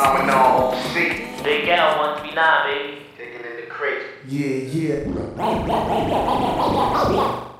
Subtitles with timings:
[0.00, 0.94] I'm a known OC.
[1.42, 3.02] Big L, 139, baby.
[3.16, 4.02] Digging in the crate.
[4.28, 5.02] Yeah, yeah.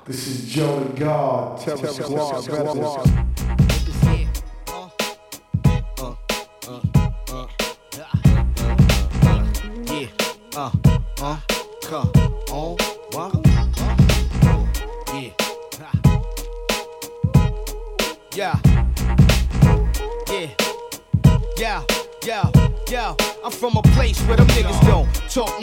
[0.04, 1.60] This is Joe God.
[1.60, 3.27] Tell the squad, squad.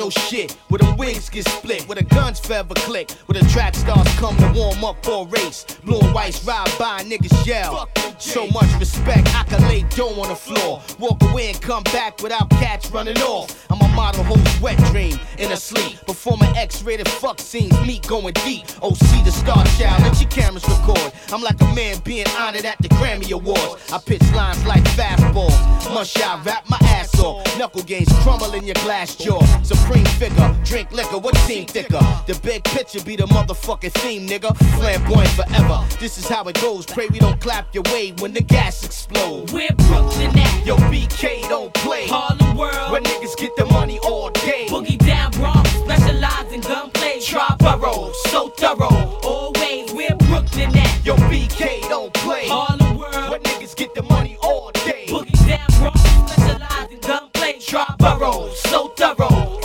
[0.06, 0.52] No shit.
[0.70, 4.38] Where the wigs get split, where the guns forever click, where the track stars come
[4.38, 5.66] to warm up for a race.
[5.84, 7.90] Blue and whites ride by, niggas yell.
[8.18, 10.82] So much respect, I can lay dough on the floor.
[11.00, 13.66] Walk away and come back without cats running off.
[13.72, 15.98] I'm a model who's wet dream in a sleep.
[16.06, 18.66] Performing X-rated fuck scenes, me going deep.
[18.84, 21.12] OC the star child, let your cameras record.
[21.34, 23.92] I'm like a man being honored at the Grammy Awards.
[23.92, 25.52] I pitch lines like fastball.
[25.94, 27.44] Must I rap my ass off.
[27.58, 29.44] Knuckle games crumble in your glass jaw.
[29.64, 32.00] Supreme figure, drink liquor, what seem thicker?
[32.28, 34.56] The big picture be the motherfucking theme, nigga.
[34.78, 35.86] Flamboyant forever.
[36.00, 36.86] This is how it goes.
[36.86, 39.54] Pray we don't clap your way when the gas explodes.
[39.54, 40.66] We're Brooklyn at?
[40.66, 42.08] Yo, BK don't play.
[42.08, 42.92] Harlem World.
[42.92, 44.66] Where niggas get the money all day.
[44.68, 47.20] Boogie down Bronx, specialize in gunplay.
[47.22, 49.20] Try burrow, so thorough.
[49.24, 51.06] Always we're Brooklyn at?
[51.06, 52.48] Yo, BK don't play.
[52.48, 53.30] Harlem World.
[53.30, 55.06] Where niggas get the money all day.
[55.08, 57.60] Boogie down Bronx, specialize in gunplay.
[57.60, 59.65] Try burrow, so thorough.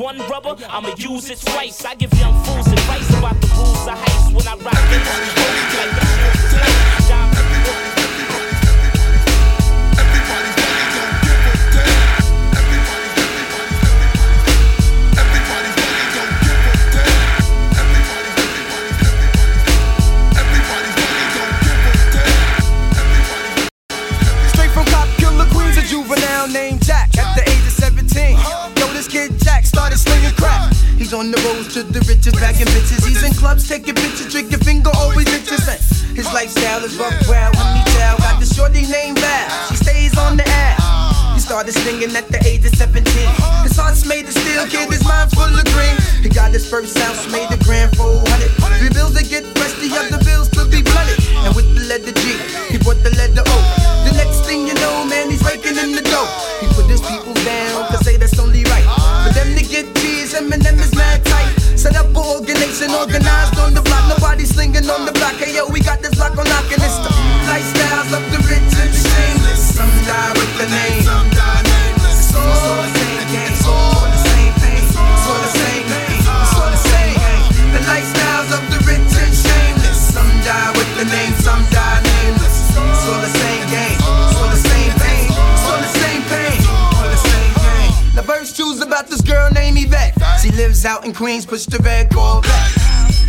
[0.00, 1.84] One rubber, I'ma use it twice.
[1.84, 5.04] I give young fools advice about the rules of heist when I rock street
[5.76, 6.20] like
[25.90, 26.99] juvenile named Jack
[29.70, 30.74] started slinging crack.
[30.98, 33.06] He's on the road to the riches, bagging bitches.
[33.06, 35.78] He's in clubs, taking pictures, drinking finger, always interesting.
[36.18, 38.18] His lifestyle is rough, wild, let me tell.
[38.18, 40.74] Got the shorty named Val, she stays on the air.
[41.38, 43.06] He started singing at the age of 17.
[43.62, 45.94] His heart's made of steel, kid, his mind full of green.
[46.20, 48.26] He got his first house, made a grand 400.
[48.82, 51.22] Three bills to get fresh, the other bills to be blunted.
[51.46, 52.36] And with the letter G,
[52.74, 53.56] he brought the letter O.
[54.04, 56.28] The next thing you know, man, he's raking in the dough.
[61.80, 64.06] Set up an organization, organized on the block.
[64.06, 65.32] Nobody slinging on the block.
[65.40, 67.09] Hey yo, we got this lock on lock, and it's the
[90.60, 92.52] lives out in Queens, push the red Corvette.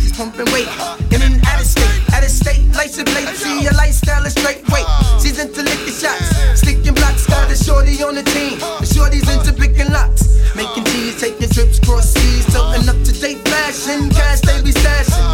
[0.00, 0.68] She's pumping weight
[1.08, 3.28] in an out of state, out of state, license plate.
[3.40, 4.84] See her lifestyle is straight weight.
[5.16, 6.28] She's into licking shots,
[6.60, 7.24] sticking blocks.
[7.26, 8.58] Got a shorty on the team.
[8.80, 13.40] The shorty's into picking locks, making teas, taking trips cross seas, toting up to date
[13.48, 14.10] fashion.
[14.10, 15.24] Cash they be stashing.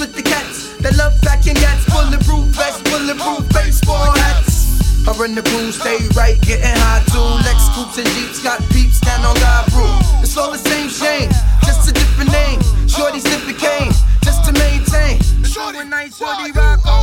[0.00, 4.31] With the cats that love packing gats, bulletproof vests, bulletproof baseball hats.
[5.02, 7.26] Her and the crew stay right, getting high too.
[7.42, 9.98] Lex scoops and jeeps got peeps stand on God rule.
[10.22, 11.28] It's all the same shame,
[11.66, 12.62] just a different name.
[12.86, 13.90] Shorty sipping cane,
[14.22, 15.18] just to maintain.
[15.42, 17.01] Shorty night, shorty rock, OD,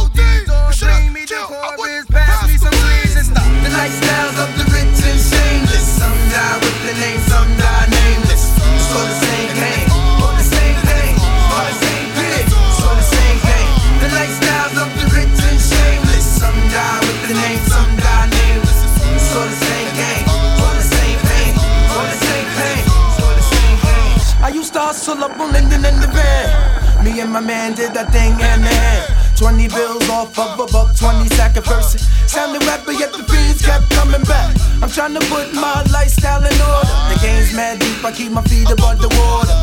[25.09, 27.03] hustle up on Linden in the van.
[27.03, 29.05] Me and my man did that thing hand to hand.
[29.37, 31.99] 20 bills off of a buck, 20 sack of person.
[32.27, 34.53] Sounded rapper, yet the fiends kept coming back.
[34.83, 36.97] I'm trying to put my lifestyle in order.
[37.09, 39.57] The game's mad deep, I keep my feet above the water.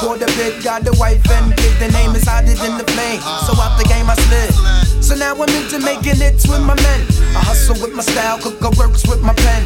[0.00, 1.76] Quarter bit, got the wife and kid.
[1.76, 3.20] The name is hotter than the flame.
[3.44, 5.04] So out the game I slid.
[5.04, 7.00] So now I'm into making it with my men.
[7.36, 9.62] I hustle with my style, cook works with my pen.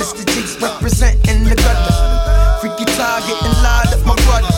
[0.00, 0.24] Mr.
[0.24, 1.96] Cheeks representing the gutter.
[2.60, 4.55] Freaky and lied up my brother.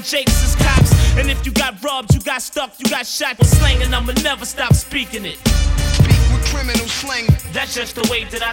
[0.00, 0.92] And jakes is cops.
[1.18, 4.12] And if you got robbed, you got stuck, you got shot with slang, and I'ma
[4.22, 5.36] never stop speaking it.
[5.92, 7.26] Speak with criminal slang.
[7.52, 8.49] That's just the way that I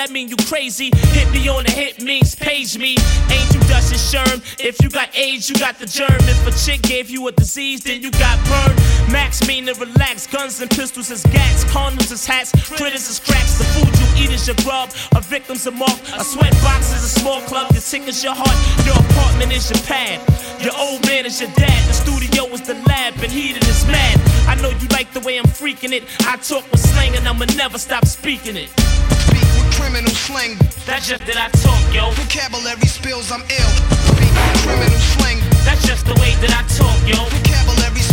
[0.00, 0.88] that mean you crazy.
[1.12, 2.96] Hit me on the hit means page me.
[3.28, 4.40] Ain't you Dustin Sherm?
[4.58, 6.16] If you got AIDS, you got the germ.
[6.24, 8.80] If a chick gave you a disease, then you got burned.
[9.12, 10.26] Max mean to relax.
[10.26, 11.64] Guns and pistols is gats.
[11.64, 12.50] Condoms is hats.
[12.78, 13.58] Critters is cracks.
[13.58, 14.88] The food you eat is your grub.
[15.16, 16.00] A victim's a mark.
[16.16, 17.70] A sweat box is a small club.
[17.72, 18.56] Your tick is your heart.
[18.86, 20.16] Your apartment is your pad.
[20.64, 21.80] Your old man is your dad.
[21.88, 23.20] The studio is the lab.
[23.20, 24.16] And heated is mad.
[24.48, 26.04] I know you like the way I'm freaking it.
[26.20, 29.49] I talk with slang and I'ma never stop speaking it.
[29.80, 30.58] Criminal slang.
[30.84, 32.12] That's just that I talk, yo.
[32.12, 33.72] Vocabulary spills, I'm ill.
[34.12, 35.40] Speak criminal slang.
[35.64, 37.16] That's just the way that I talk, yo.
[37.16, 38.09] Vocabulary spills, I'm ill.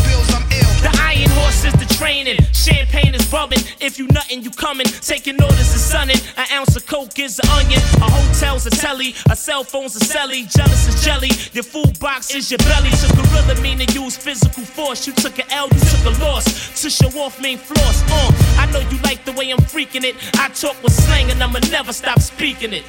[0.81, 2.37] The iron horse is the training.
[2.53, 3.63] Champagne is bubbling.
[3.79, 4.85] If you nothing, you coming.
[4.85, 6.17] Taking orders is sunning.
[6.37, 7.81] An ounce of coke is an onion.
[8.01, 9.15] A hotel's a telly.
[9.29, 10.49] A cell phone's a celly.
[10.49, 11.31] Jealous is jelly.
[11.53, 12.91] Your food box is your belly.
[12.91, 15.07] To gorilla meaning use physical force.
[15.07, 16.81] You took an L, you took a loss.
[16.81, 18.03] To show off mean floss.
[18.11, 18.31] Uh,
[18.61, 20.15] I know you like the way I'm freaking it.
[20.39, 22.85] I talk with slang and I'ma never stop speaking it.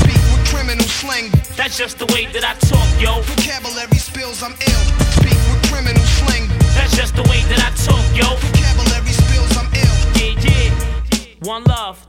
[0.00, 1.30] Speak with criminal slang.
[1.56, 3.20] That's just the way that I talk, yo.
[3.22, 4.84] Vocabulary spills, I'm ill.
[5.18, 6.25] Speak with criminal slang.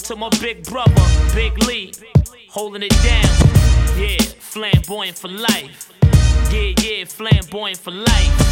[0.07, 0.93] To my big brother,
[1.35, 1.91] Big Lee.
[2.49, 3.99] Holding it down.
[3.99, 5.91] Yeah, flamboyant for life.
[6.49, 8.47] Yeah, yeah, flamboyant for life.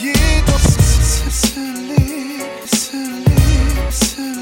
[0.00, 0.40] Yeah,
[1.30, 4.40] Suddenly, suddenly, suddenly.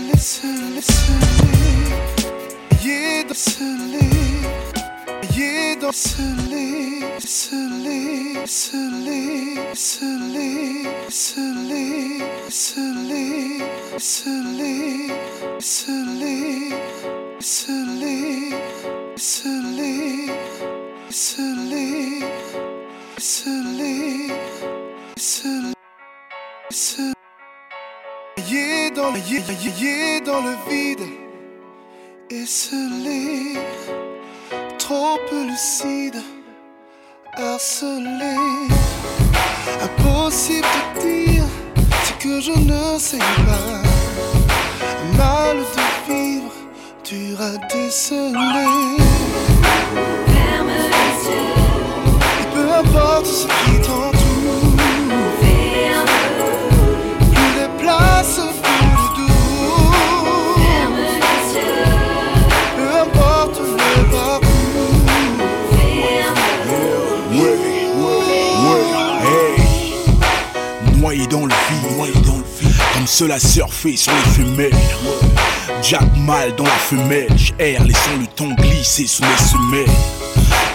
[28.94, 29.20] Dans le,
[29.80, 31.06] yeah, dans le vide,
[32.30, 33.56] esselé,
[34.78, 36.22] trop lucide,
[37.36, 38.36] harcelé.
[39.80, 41.44] Impossible de dire
[42.04, 43.82] ce que je ne sais pas.
[45.16, 46.52] Mal de vivre,
[47.04, 48.98] dur à déceler.
[52.40, 54.17] Et peu importe ce qui t'entoure.
[71.26, 72.72] Dans le vide, dans le vide.
[72.94, 74.72] Comme cela surfer sur les femelles.
[75.82, 79.94] Jack mal dans la femelle, j'erre, laissant le temps glisser sous mes semelles.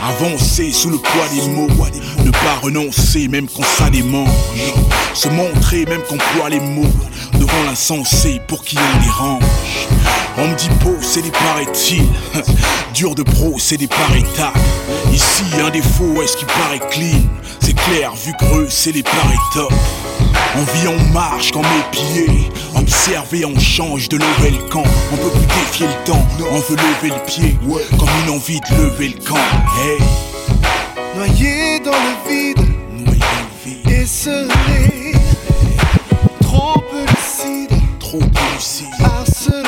[0.05, 1.69] Avancer sous le poids des mots,
[2.25, 4.27] ne pas renoncer même quand ça démange.
[5.13, 6.91] Se montrer même quand ploie les mots,
[7.39, 9.43] devant l'insensé pour qui on dérange.
[10.38, 10.67] On me dit
[11.22, 12.03] des paraît-il.
[12.93, 14.57] Dur de pro, c'est des par étapes.
[15.13, 17.22] Ici, un défaut, est-ce qui paraît clean?
[17.62, 19.72] C'est clair, vu creux, c'est pareils top.
[20.55, 22.50] On vit, on marche comme mes pieds.
[22.75, 24.83] Observer, on change de lever le camp.
[25.12, 27.57] On peut plus défier le temps, on veut lever le pied.
[27.98, 29.36] Comme une envie de lever le camp.
[29.79, 30.00] Hey,
[31.15, 32.57] Noyé dans le vide,
[33.05, 33.25] noyé dans
[33.65, 35.13] le vide, esselé,
[36.41, 38.88] trop lucide, trop lucide.
[39.03, 39.67] harcelé.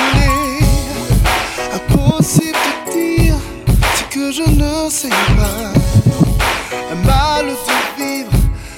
[1.74, 3.36] Impossible de dire
[3.96, 5.74] ce que je ne sais pas.
[6.92, 8.32] Un mal de vivre,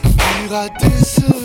[0.04, 1.37] dur à déceler.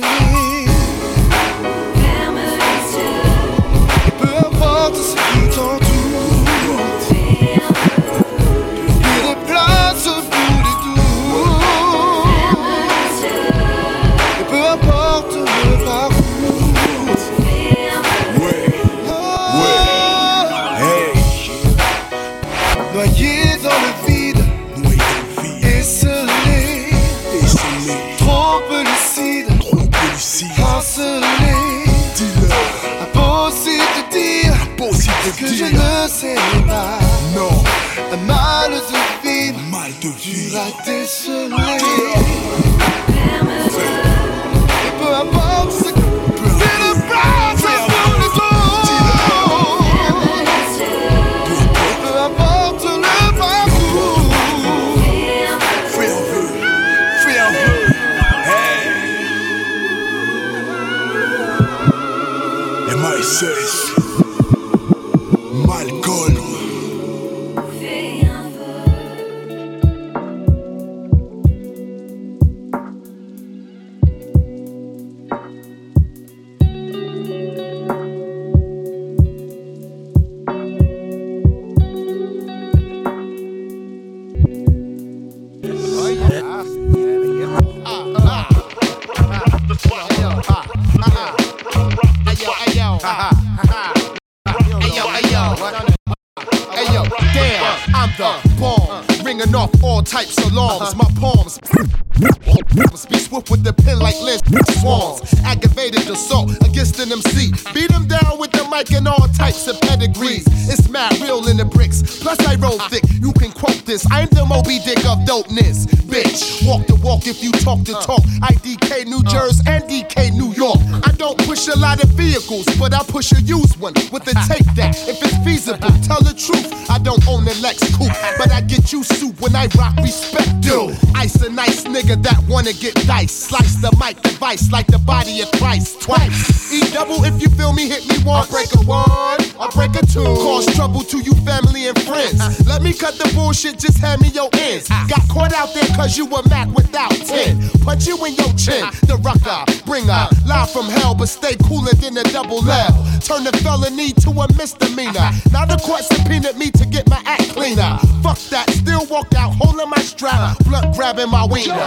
[143.63, 144.89] shit just had me your ends.
[144.89, 147.71] Got caught out there cause you were Mac without 10.
[147.87, 150.07] Put you in your chin, the rucker, bring.
[150.07, 152.93] Live from hell, but stay cooler than a double L.
[153.21, 155.31] Turn the felony to a misdemeanor.
[155.53, 157.99] Now the court subpoenaed me to get my act cleaner.
[158.23, 161.87] Fuck that, still walk out, holding my strap, blunt grabbing my wiener.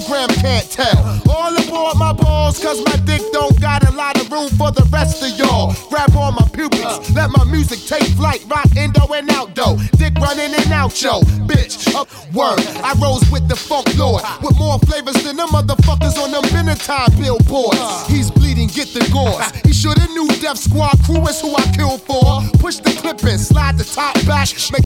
[0.00, 1.22] Instagram can't tell.
[1.30, 4.86] All aboard my balls, cause my dick don't got a lot of room for the
[4.92, 5.74] rest of y'all.
[5.88, 9.76] Grab all my pupils, let my music take flight, rock indo and out though.
[9.96, 11.20] Dick running and out, yo.
[11.46, 12.60] Bitch, up word.
[12.82, 17.20] I rose with the funk lord, with more flavors than the motherfuckers on them Benetton
[17.20, 18.06] billboards.
[18.08, 19.50] He's bleeding, get the gauze.
[19.64, 22.42] He should have knew Death Squad crew is who I kill for.
[22.58, 24.84] Push the clippin', slide the top back, make.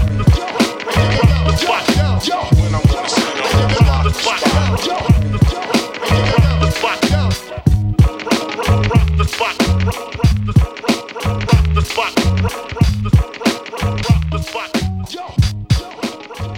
[1.62, 2.38] Yo, yo, yo.
[2.60, 4.03] When I'm gonna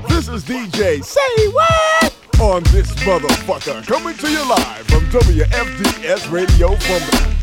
[0.09, 2.15] this is DJ Say What?
[2.41, 7.36] On this motherfucker coming to you live from WFDS Radio from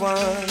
[0.00, 0.49] one.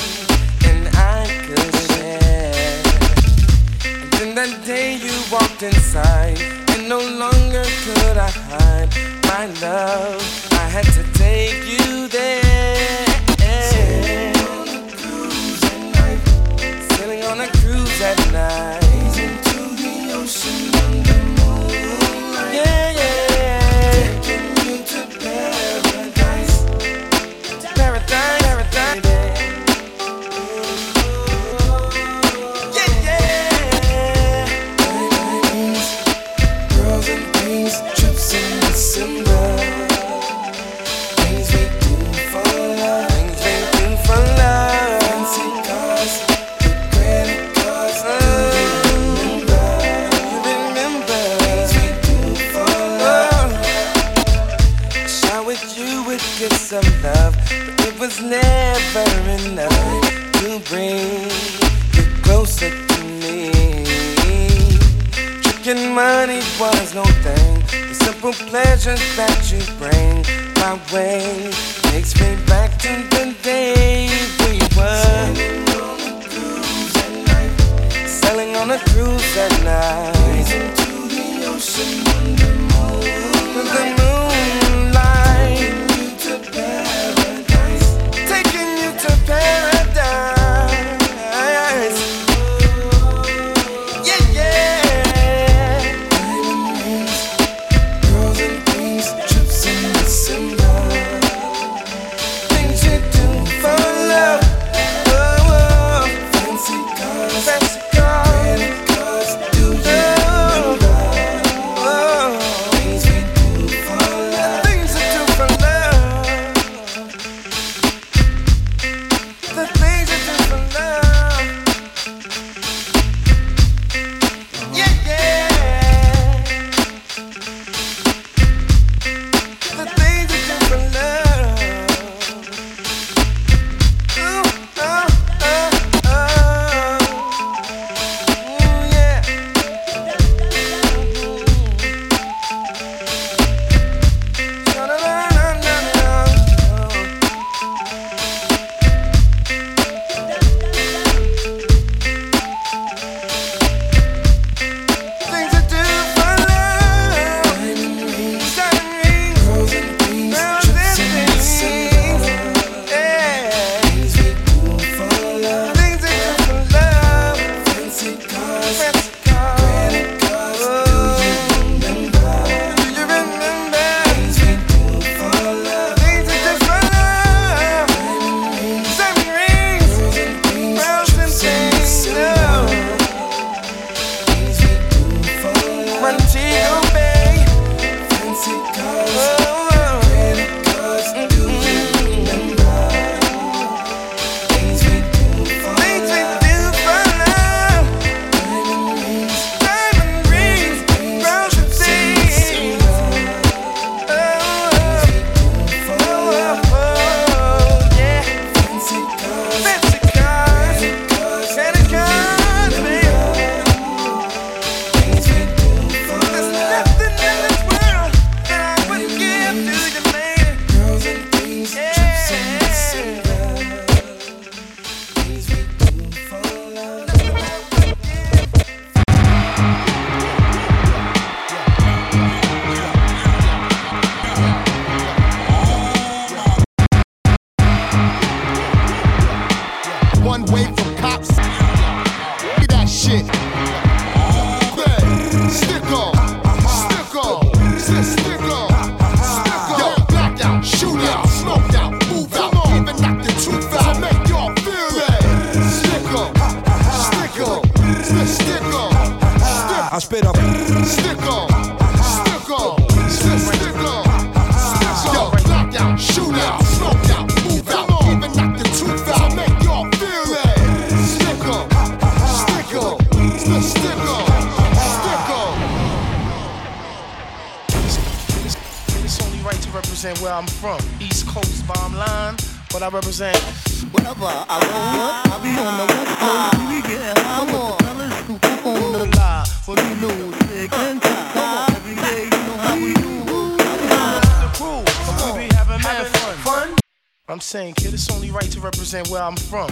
[297.39, 299.69] I'm saying, kid, it's only right to represent where I'm from.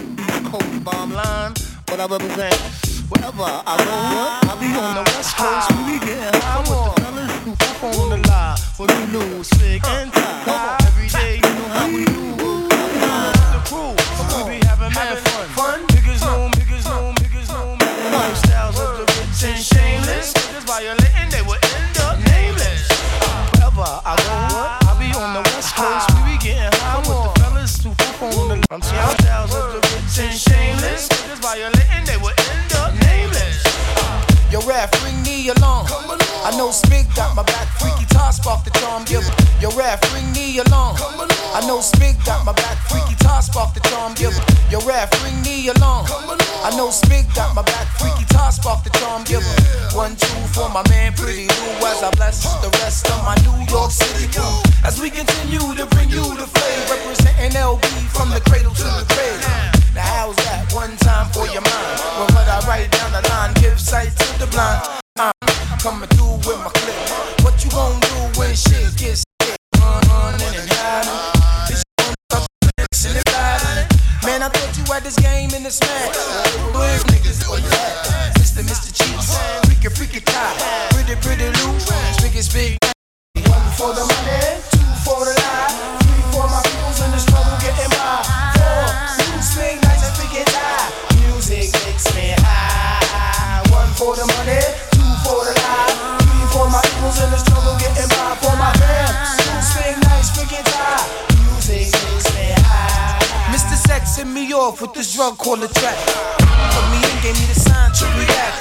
[0.47, 1.51] Cold bomb line,
[1.86, 2.56] but I represent
[3.12, 3.91] wherever I go.
[3.91, 4.47] What?
[4.47, 8.08] I be on the West Coast, we be high with the fellas who fuck on
[8.15, 10.80] the line for we new, big and tie.
[10.80, 12.71] Every day, you know how we do.
[12.71, 15.47] The crew, we be having mad fun.
[15.51, 15.80] fun.
[15.91, 18.13] Niggas know, niggas know, niggas know, man.
[18.15, 20.32] Lifestyles of the rich and shameless.
[20.32, 22.88] Niggas violating, they would end up nameless.
[23.60, 24.37] Wherever I go.
[31.58, 33.58] violating, they will end up nameless.
[34.52, 35.88] Yo, ref, bring me along.
[36.46, 38.30] I know Spigg got my back, freaky uh.
[38.30, 39.04] tie spark the charm.
[39.06, 39.34] giver.
[39.60, 40.96] yo, ref, bring me along.
[41.54, 43.28] I know Spigg got my back, freaky uh.
[43.28, 44.13] tie spark the charm.
[44.13, 44.39] giver.
[44.72, 46.06] yo, ref, bring me along.
[46.63, 49.24] I know Spigg got my back, Freaky Tah spark the charm.
[49.24, 49.46] giver.
[49.96, 52.62] one, two for my man, pretty new as I bless uh.
[52.62, 54.58] the rest of my New York City crew.
[54.84, 59.06] As we continue to bring you the flame, representing LB from the cradle to the
[59.13, 59.77] grave.
[59.97, 60.71] Now how's that?
[60.77, 61.97] One time for your mind.
[62.21, 64.86] When what I write down the line, give sight to the blind.
[65.17, 65.33] I'm
[65.81, 67.41] coming through with my clip.
[67.41, 69.57] What you gonna do when shit gets sick?
[69.81, 71.17] Running and hiding.
[74.21, 76.13] Man, I thought you had this game in the smash.
[76.77, 77.65] Big niggas, where you?
[78.38, 78.62] Mr.
[78.62, 78.93] Mr.
[78.93, 79.33] Cheeks,
[79.65, 80.53] freaky Freaky Tah,
[80.93, 81.73] pretty pretty Lou,
[82.21, 82.77] biggest big.
[83.49, 84.77] One for the money,
[104.58, 105.98] off with this drug called track.
[106.74, 108.58] Put me in, gave me the sign to react.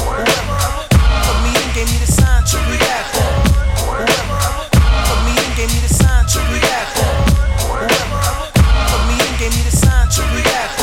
[0.00, 0.56] Whoever
[0.88, 3.12] put me in, gave me the sign to react.
[3.84, 4.40] Whoever
[4.72, 6.96] put me in, gave me the sign to react.
[7.60, 8.20] Whoever
[8.88, 10.80] put me in, gave me the sign to react.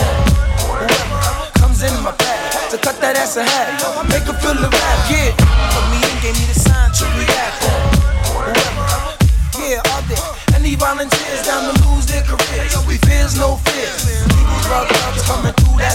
[0.61, 1.21] Whoever
[1.57, 2.13] comes in my
[2.69, 3.43] to cut that ass a
[4.13, 5.33] make her feel the rap, yeah.
[5.73, 7.65] Put me in, gave me the sign to react.
[8.29, 8.85] Whoever,
[9.57, 10.21] yeah, all there.
[10.53, 12.77] Any volunteers down to lose their careers?
[12.85, 14.34] We fears no fears.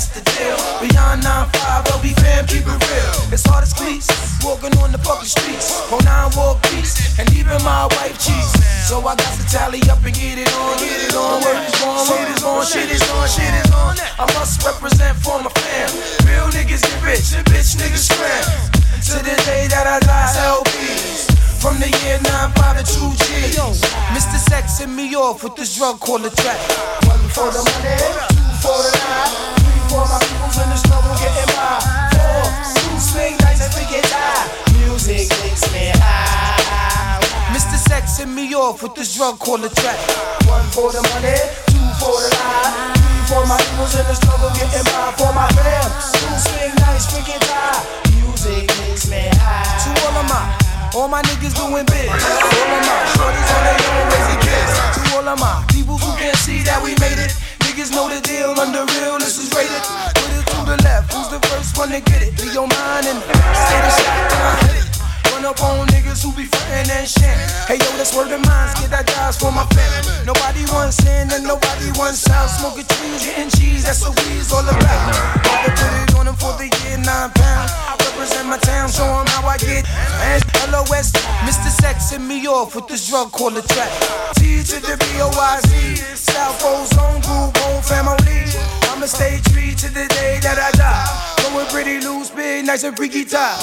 [0.00, 0.56] That's the deal.
[0.80, 3.12] Beyond 9-5, LB fam, keep it real.
[3.32, 4.08] It's hard as cleats,
[4.40, 5.76] walking on the fucking streets.
[5.92, 8.56] On nine walk beats, and even my wife cheats.
[8.88, 11.44] So I got to tally up and get it on, get it on.
[11.44, 14.00] Word is on, word is on, shit is on, shit is on.
[14.16, 15.92] I must represent for my fam.
[16.24, 18.44] Real niggas get rich, and bitch niggas scram.
[19.04, 21.39] To the day that I die, LBs.
[21.60, 23.84] From the year 95 to 2 G's.
[24.16, 24.40] Mr.
[24.48, 26.56] Sex sent me off with this drug called a track.
[27.04, 28.00] One for the money,
[28.32, 29.28] two for the lie,
[29.60, 31.76] three for my peoples in the struggle getting by.
[32.16, 32.48] Four,
[32.80, 34.48] two swing nights and forget die.
[34.80, 37.20] Music makes me high.
[37.52, 37.76] Mr.
[37.76, 40.00] Sex sent me off with this drug called the track.
[40.48, 41.36] One for the money,
[41.68, 45.12] two for the lie, three for my peoples in the struggle getting by.
[45.12, 48.09] For my fam, two swing nights forget die.
[50.94, 52.08] All my niggas doing big.
[52.08, 54.72] All of my shorties on their own raising kids.
[54.96, 57.32] To all of my people who can't see that we made it.
[57.60, 59.82] Niggas know the deal, under real, this is rated.
[60.14, 62.36] Put it to the left, who's the first one to get it?
[62.36, 64.89] Be your mind and stay the shot when I hit it.
[65.40, 67.32] Run up on niggas who be frontin' and shit.
[67.64, 70.12] Hey yo, that's word of mine, get that jobs for my family.
[70.28, 72.44] Nobody wants in and nobody wants out.
[72.60, 74.84] Smoking trees, getting cheese, that's what we's all about.
[75.40, 77.72] Gotta put it on them for the year, nine pounds.
[77.72, 79.88] I represent my town, show 'em how I get.
[80.28, 81.08] And LOS,
[81.48, 81.72] Mr.
[81.72, 83.88] Sex sent me off with this drug called the track.
[84.36, 88.44] T to the B-O-Y-Z, South Coast Zone Group, whole family.
[89.00, 91.08] I'ma stay true to the day that I die.
[91.48, 93.56] Going pretty loose, big, nice and Freaky Tah.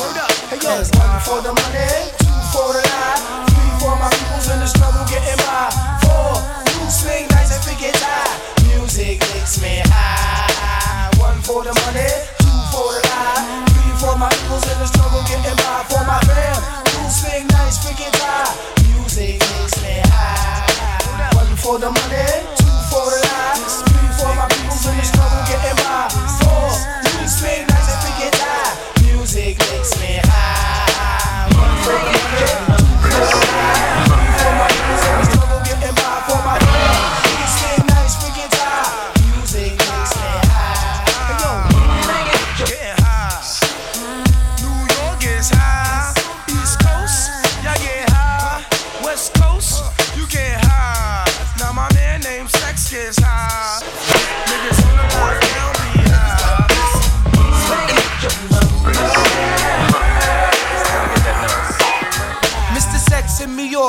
[0.49, 4.57] Hey yo, one for the money, two for the lie, three for my peoples in
[4.57, 5.69] the struggle getting by.
[6.01, 6.41] Four,
[6.73, 8.33] you swing nice and Freaky Tah.
[8.65, 11.13] Music makes me high.
[11.21, 12.09] One for the money,
[12.41, 13.45] two for the lie,
[13.77, 15.85] three for my peoples in the struggle getting by.
[15.85, 18.57] For my fam, you swing nice Freaky Tah.
[18.89, 21.29] Music makes me high.
[21.37, 22.25] One for the money,
[22.57, 26.07] two for the lie, three for my peoples in the struggle getting by.
[26.41, 29.03] Four, you swing nice and Freaky Tah.
[29.03, 30.66] Music makes me high.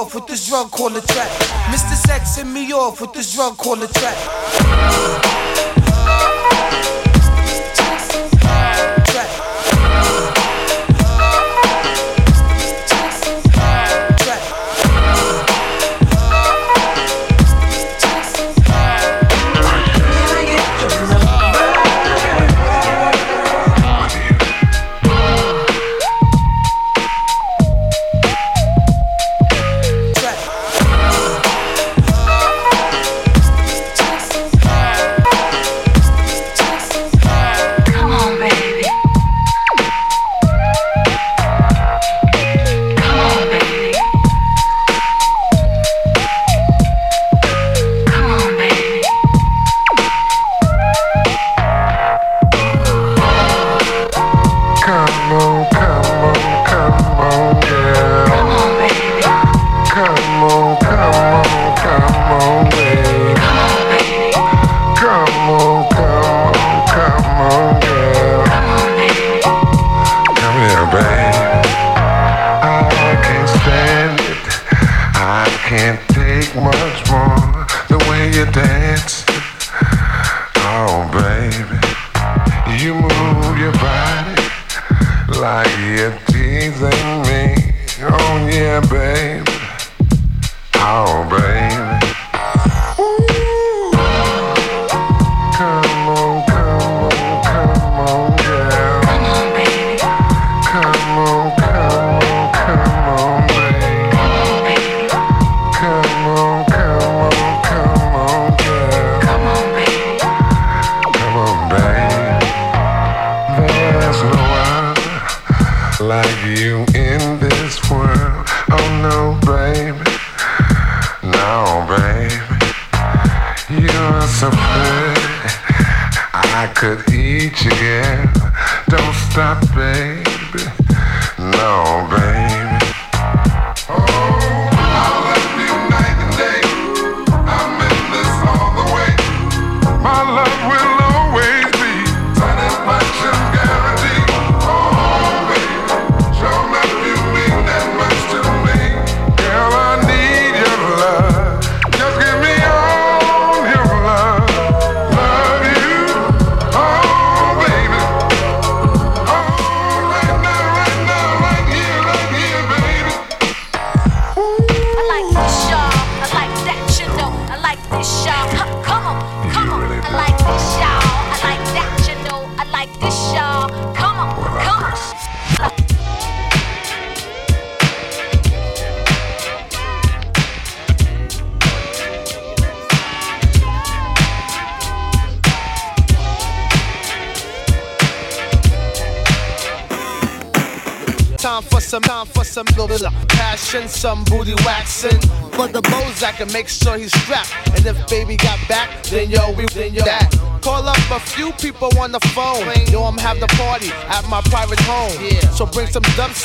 [0.09, 1.29] Off with this drug called the track.
[1.71, 1.94] Mr.
[1.94, 5.68] Sex sent me off with this drug called the track.
[70.90, 71.64] babe.
[72.64, 74.38] I can't stand it.
[75.14, 76.08] I can't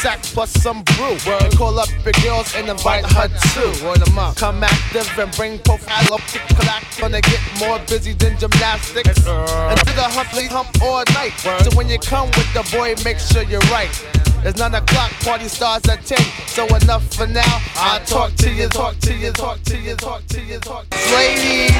[0.03, 1.17] some dump sack plus some brew.
[1.39, 3.85] And call up your girls and invite her too.
[3.85, 4.35] Word 'em up.
[4.35, 6.99] Come active and bring profile up to collect.
[6.99, 9.25] Gonna get more busy than gymnastics.
[9.27, 11.33] And do the humply hump all night.
[11.63, 14.12] So when you come with the boy, make sure you're right.
[14.45, 16.19] It's nine o'clock, party starts at ten.
[16.47, 17.61] So enough for now.
[17.75, 20.97] I'll talk to you, talk to you, talk to you, talk to you, talk to
[20.99, 21.15] you.
[21.15, 21.71] Ladies,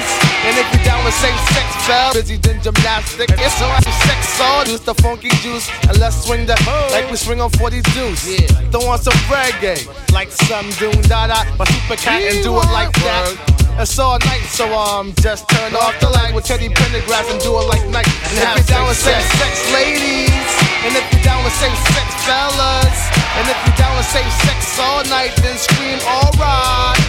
[0.47, 3.34] and if you down with same sex, fell busy than gymnastics.
[3.34, 6.60] It's so I'm sex all use the funky juice and let's swing that
[6.91, 8.23] like we swing on 40 juice.
[8.28, 8.47] Yeah.
[8.71, 12.69] Throw on some reggae, like some doom da da, my super cat and do it
[12.71, 13.54] like that.
[13.80, 17.58] It's all night, so um, just turn off the light with Teddy Pendergrass and do
[17.58, 18.08] it like night.
[18.30, 20.30] And you down with same sex, ladies,
[20.84, 22.98] and if you down with same sex, fellas,
[23.39, 27.00] and if you down with same sex all night, then scream alright.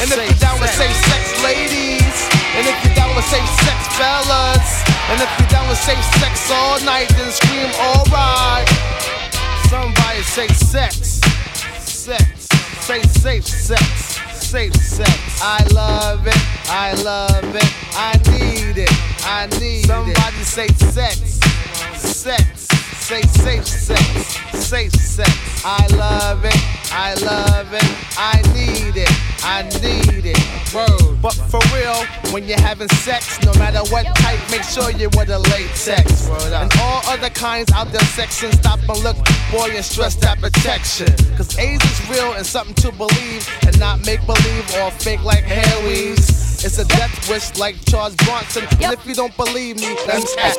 [0.00, 2.16] And if you down with same sex, ladies,
[2.56, 4.68] and if you down with same sex, fellas,
[5.08, 8.68] and if you down with same sex all night, then scream alright.
[9.70, 11.20] Somebody say sex,
[11.80, 12.48] sex,
[12.84, 15.40] say safe sex, safe sex.
[15.42, 16.36] I love it,
[16.68, 18.92] I love it, I need it,
[19.24, 20.16] I need Somebody it.
[20.18, 21.40] Somebody say sex,
[22.16, 24.00] sex, say safe sex,
[24.58, 25.30] safe sex.
[25.66, 26.56] I love it,
[26.90, 27.84] I love it,
[28.16, 29.10] I need it,
[29.44, 30.74] I need it.
[30.74, 31.20] Word.
[31.20, 35.28] But for real, when you're having sex, no matter what type, make sure you're with
[35.28, 36.28] a latex.
[36.30, 39.16] And all other kinds out there sexing, stop and look,
[39.52, 41.12] boy, and stress that protection.
[41.36, 45.44] Cause AIDS is real and something to believe, and not make believe or fake like
[45.44, 46.55] Harry's.
[46.66, 48.64] It's a death wish like Charles Bronson.
[48.82, 50.56] And if you don't believe me, that's that.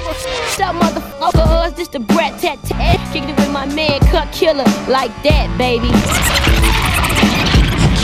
[0.47, 2.97] Stop motherfuckers, this the brat tat tat.
[3.12, 6.66] Kicking it with my man Cut Killer like that, baby.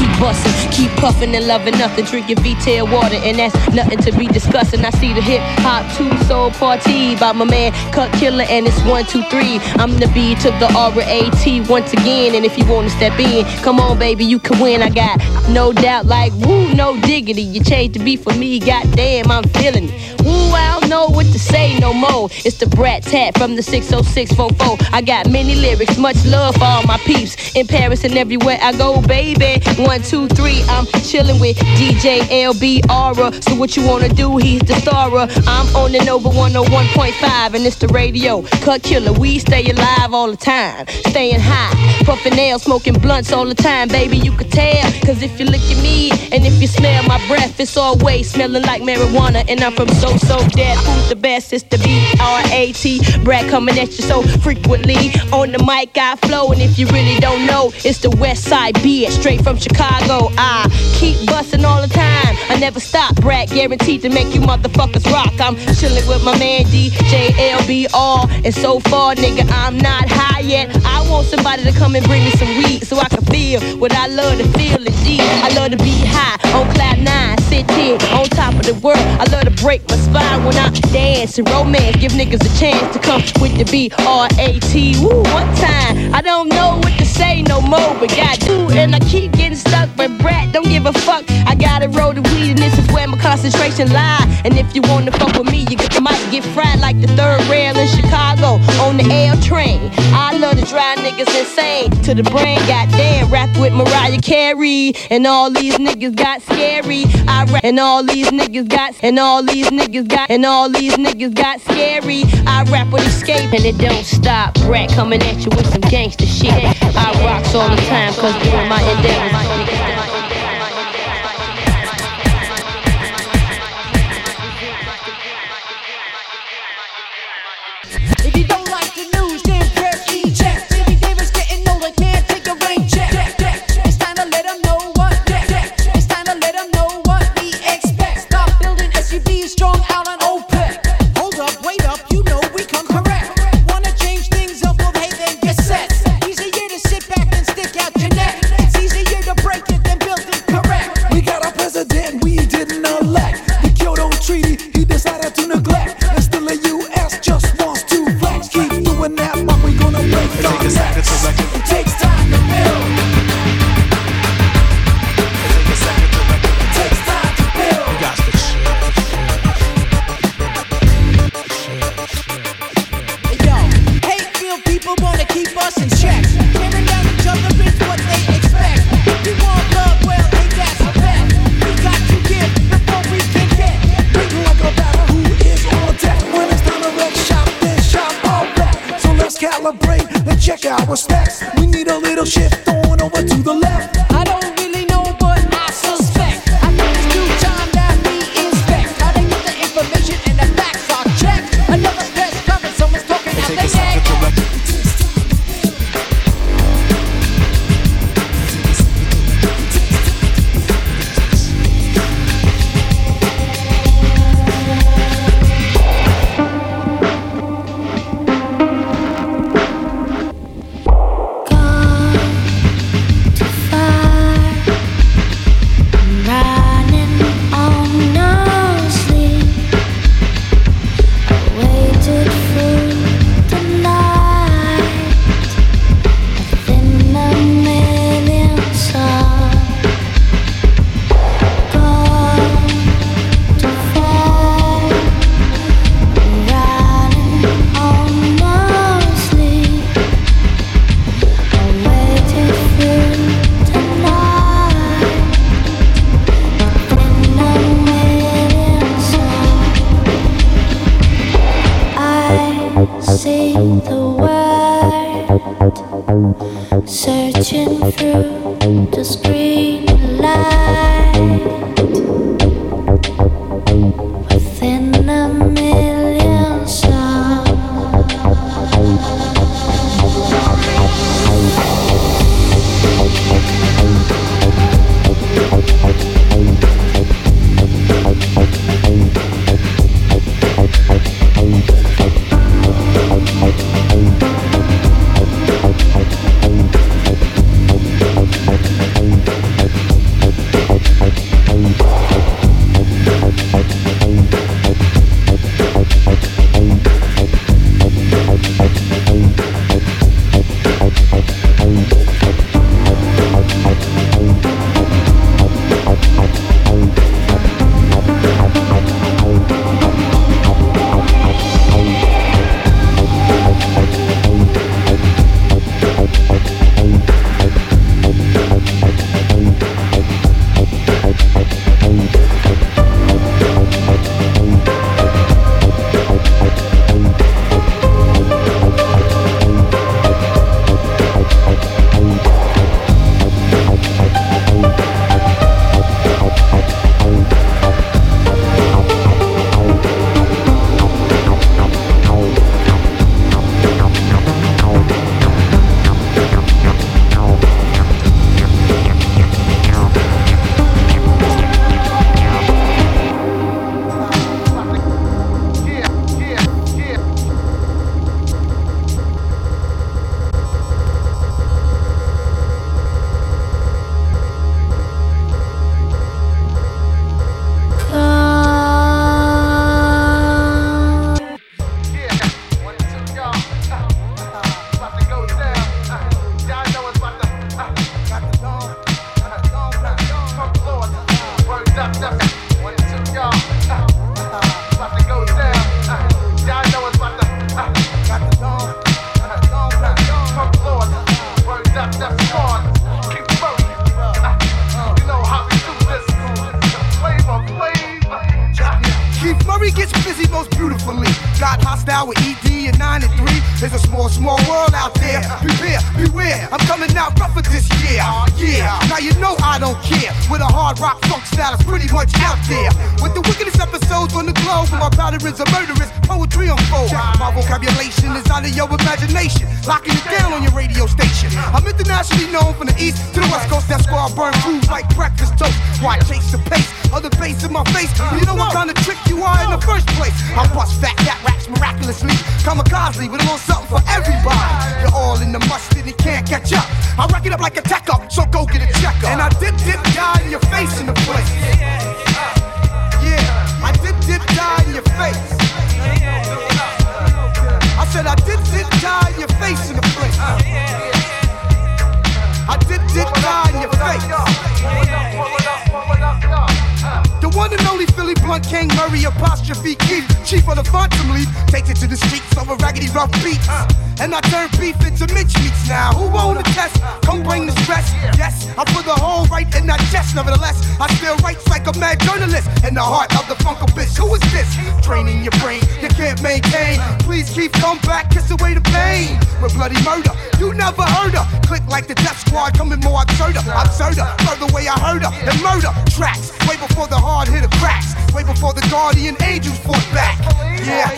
[0.04, 2.04] Keep bustin', keep puffin' and loving nothing.
[2.04, 4.84] Drinking V-tail water, and that's nothing to be discussing.
[4.84, 8.78] I see the hip hop two soul party by my man Cut Killer, and it's
[8.84, 9.60] one, two, three.
[9.80, 12.36] I'm the B to the R A T once again.
[12.36, 14.82] And if you wanna step in, come on, baby, you can win.
[14.82, 17.42] I got no doubt, like woo, no diggity.
[17.42, 20.22] You changed the beat for me, goddamn, I'm feeling it.
[20.22, 20.52] Woo,
[20.94, 22.30] know what to say no more.
[22.46, 24.78] It's the brat tat from the 60644.
[24.94, 28.78] I got many lyrics, much love for all my peeps in Paris and everywhere I
[28.78, 29.54] go, baby.
[29.82, 32.08] One, two, three, I'm chilling with DJ
[32.48, 32.64] LB
[33.02, 33.34] Aura.
[33.42, 34.38] So what you wanna do?
[34.38, 35.26] He's the starer.
[35.48, 38.44] I'm on the Nova 101.5 and it's the radio.
[38.66, 40.86] Cut killer, we stay alive all the time.
[41.12, 41.74] Staying high,
[42.06, 44.18] puffing nails, smoking blunts all the time, baby.
[44.18, 47.60] You could tell, cause if you look at me and if you smell my breath,
[47.60, 49.44] it's always smelling like marijuana.
[49.50, 51.54] And I'm from so, so dead Who's the best?
[51.54, 53.24] It's the B-R-A-T.
[53.24, 55.12] Brad coming at you so frequently.
[55.32, 58.82] On the mic, I flow, and if you really don't know, it's the West Side
[58.84, 60.30] B, straight from Chicago.
[60.38, 60.68] I
[61.00, 62.36] keep busting all the time.
[62.50, 63.16] I never stop.
[63.16, 65.34] Brad guaranteed to make you motherfuckers rock.
[65.40, 70.70] I'm chilling with my man DJLBR, and so far, nigga, I'm not high yet.
[70.86, 73.94] I want somebody to come and bring me some weed so I can feel what
[73.94, 74.78] I love to feel.
[74.86, 78.74] Indeed, I love to be high on cloud nine, sit here on top of the
[78.76, 78.98] world.
[78.98, 81.98] I love to break my spine when I dance and romance.
[81.98, 84.96] Give niggas a chance to come with the B R A T.
[85.00, 86.14] Woo, one time.
[86.14, 89.58] I don't know what to say no more, but got do, and I keep getting
[89.58, 89.90] stuck.
[89.96, 91.24] But Brat don't give a fuck.
[91.48, 94.42] I gotta roll the weed, and this is where my concentration lie.
[94.46, 97.78] And if you wanna fuck with me, you might get fried like the third rail
[97.78, 99.80] in Chicago on the L train.
[100.14, 102.60] I love to drive niggas insane to the brain.
[102.68, 107.06] Goddamn, rap with Mariah Carey, and all these niggas got scary.
[107.28, 110.96] I rap, and all these niggas got, and all these niggas got, and all these
[110.98, 112.24] niggas got scary.
[112.46, 114.54] I rap with escape, and it don't stop.
[114.66, 116.54] Brat coming at you with some gangster shit.
[116.54, 119.74] I rocks all the time, cause doing my endeavors.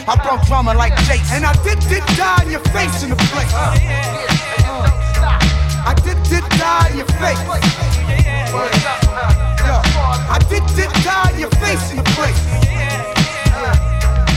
[0.08, 1.32] I brought drama like Jace.
[1.34, 3.50] And I did, did die in your face in the place.
[5.86, 7.42] I did, did die in your face.
[8.22, 9.82] Yeah.
[10.30, 12.38] I did, did die in your face in the place.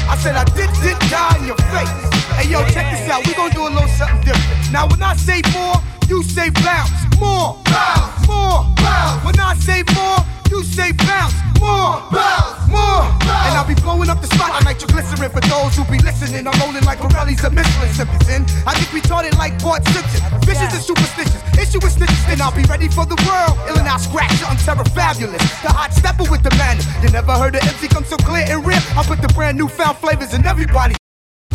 [0.08, 1.92] I said I did, did die in your face.
[2.32, 3.26] Hey yo, check this out.
[3.26, 4.72] We gonna do a little something different.
[4.72, 5.76] Now when I say more,
[6.08, 6.90] you say bounce.
[7.20, 9.24] More, bounce, more, bounce.
[9.24, 11.34] When I say more, you say bounce.
[11.60, 13.04] More, bounce, more.
[13.48, 16.46] And I'll be blowing up the spot like nitroglycerin for those who be listening.
[16.46, 18.44] I'm rolling like Pirelli's a Michelin Simpson.
[18.68, 20.20] I think we taught it like Bart Simpson.
[20.44, 21.40] Vicious and superstitious.
[21.58, 23.58] Issue with snitches, And I'll be ready for the world.
[23.68, 25.42] Ill and I'll scratch it on terror fabulous.
[25.64, 26.78] The hot stepper with the man.
[27.02, 28.80] You never heard an MC come so clear and real.
[28.96, 30.94] I put the brand new found flavors in everybody.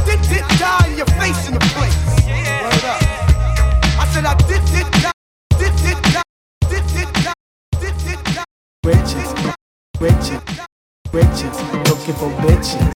[0.05, 1.97] Did did die in your face in the place.
[2.28, 3.01] Word up.
[4.01, 5.11] I said I did did die.
[5.57, 6.24] Did did die.
[6.70, 7.34] Did did die.
[7.80, 8.43] Did did die.
[8.84, 9.30] Riches,
[9.99, 10.41] riches,
[11.14, 12.91] riches, looking for bitches.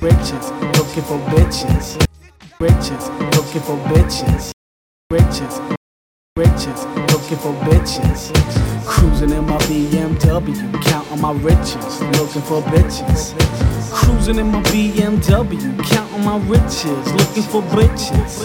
[0.00, 2.06] Riches, looking for bitches.
[2.58, 4.52] Riches, looking for bitches.
[5.10, 5.60] Riches,
[6.34, 8.32] riches, looking for bitches.
[8.86, 13.34] Cruising in my BMW, counting my riches, looking for bitches.
[13.92, 18.42] Cruising in my BMW, counting my riches, looking for bitches.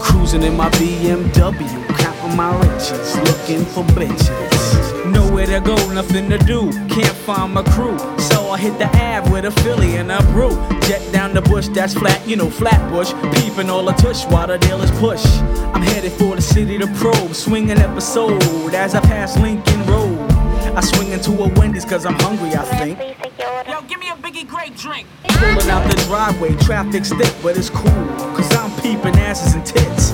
[0.00, 4.93] Cruising in my BMW, counting my riches, looking for bitches.
[5.06, 7.98] Nowhere to go, nothing to do, can't find my crew.
[8.18, 10.50] So I hit the Ave with a Philly and a brew.
[10.82, 13.12] Jet down the bush, that's flat, you know, Flatbush.
[13.34, 15.24] Peeping all the tush while the dealers push.
[15.74, 18.42] I'm headed for the city to probe, swinging episode
[18.74, 20.18] as I pass Lincoln Road.
[20.74, 22.98] I swing into a Wendy's cause I'm hungry, I think.
[23.68, 25.06] Yo, give me a Biggie grape drink.
[25.28, 28.06] Pulling out the driveway, traffic's thick, but it's cool.
[28.34, 30.12] Cause I'm peeping asses and tits.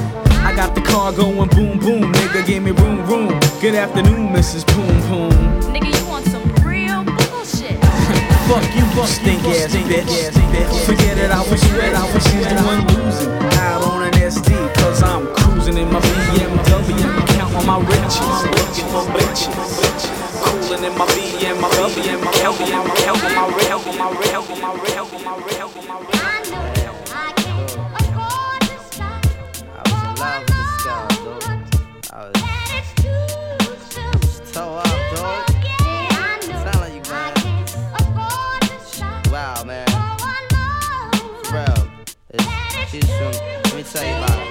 [0.51, 3.39] I got the car going boom boom, nigga, give me room room.
[3.63, 4.67] Good afternoon, Mrs.
[4.67, 5.31] Poom Poom.
[5.71, 7.79] Nigga, you want some real bullshit.
[8.51, 10.11] Fuck you, you stink ass bitch.
[10.87, 13.31] Forget it, I was red, I was she's the one losing.
[13.63, 16.99] Out on an SD, cause I'm cruising in my BMW,
[17.31, 18.19] counting on my riches,
[18.51, 19.55] looking for bitches.
[20.43, 24.91] Cooling in my BMW, counting my counting my ri- counting my ri- counting my ri-
[24.99, 26.80] counting my ri- counting my
[34.61, 34.85] Toe up,
[35.17, 35.51] dog.
[36.43, 37.33] Sound like you, man.
[39.33, 39.89] Wow, man.
[41.45, 41.89] For real.
[42.29, 42.45] It's,
[42.91, 43.33] she's from,
[43.65, 44.47] let me tell you about her.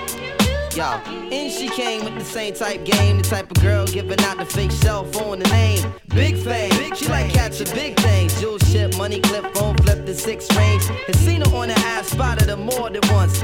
[0.76, 0.86] Yo,
[1.32, 4.46] and she came with the same type game, the type of girl giving out the
[4.46, 5.94] fake cell phone, the name.
[6.08, 8.42] Big fame, she like catching big things.
[8.42, 10.86] Jewel ship, money clip, phone flip the six range.
[10.86, 13.44] Her on the ass, spotted her more than once.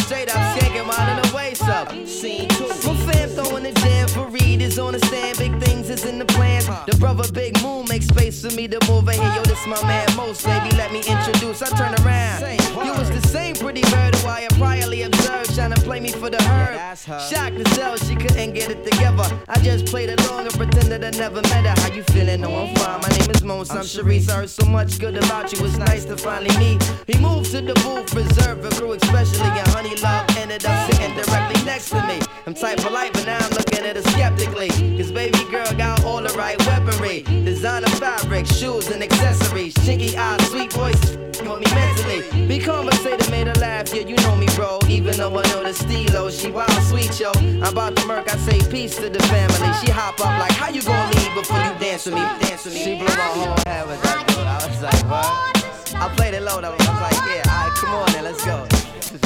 [9.67, 10.75] my man Most, baby.
[10.75, 11.61] Let me introduce.
[11.61, 12.41] I turn around.
[12.85, 16.29] You was the same pretty bird who I priorly observed, trying to play me for
[16.29, 16.60] the herb.
[16.81, 19.23] Shocked to tell she couldn't get it together.
[19.47, 21.79] I just played along and pretended I never met her.
[21.79, 22.41] How you feeling?
[22.41, 23.01] No, I'm fine.
[23.01, 23.69] My name is Mos.
[23.69, 24.29] I'm Sharice.
[24.29, 25.63] I heard so much good about you.
[25.63, 26.83] It's nice to finally meet.
[27.05, 31.13] He moved to the booth, reserved for crew, especially and honey love ended up sitting
[31.15, 32.19] directly next to me.
[32.47, 34.69] I'm type polite, but now I'm looking at her skeptically.
[34.97, 37.21] Cause baby girl got all the right weaponry.
[37.21, 39.75] Designer fabric, shoes and accessories.
[39.75, 42.47] Chinky eyes, sweet voice, got me mentally.
[42.47, 44.79] Be conversated, made her laugh, yeah, you know me, bro.
[44.89, 47.31] Even though I know the stilo, she wild sweet, yo.
[47.35, 49.71] I'm about to murk, I say peace to the family.
[49.79, 52.21] She hop up like, how you gonna leave before you dance with me?
[52.21, 52.83] Dance with me.
[52.83, 54.37] She blew my whole head with that dude.
[54.39, 55.61] I was like, what?
[55.95, 56.73] I played it low though.
[56.73, 58.65] I was like, yeah, alright, come on then, let's go.
[58.69, 59.21] This is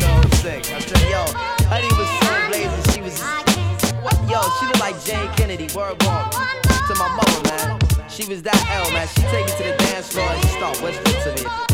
[0.00, 0.12] so
[0.42, 0.62] sick.
[0.72, 1.24] I said, yo,
[1.66, 2.84] honey was so blazing.
[2.94, 3.18] She was,
[4.30, 5.68] yo, she looked like Jane Kennedy.
[5.74, 7.78] Word walk to my mother, man.
[8.08, 9.08] She was that L, man.
[9.08, 11.69] She take me to the dance floor and she start whispering to me.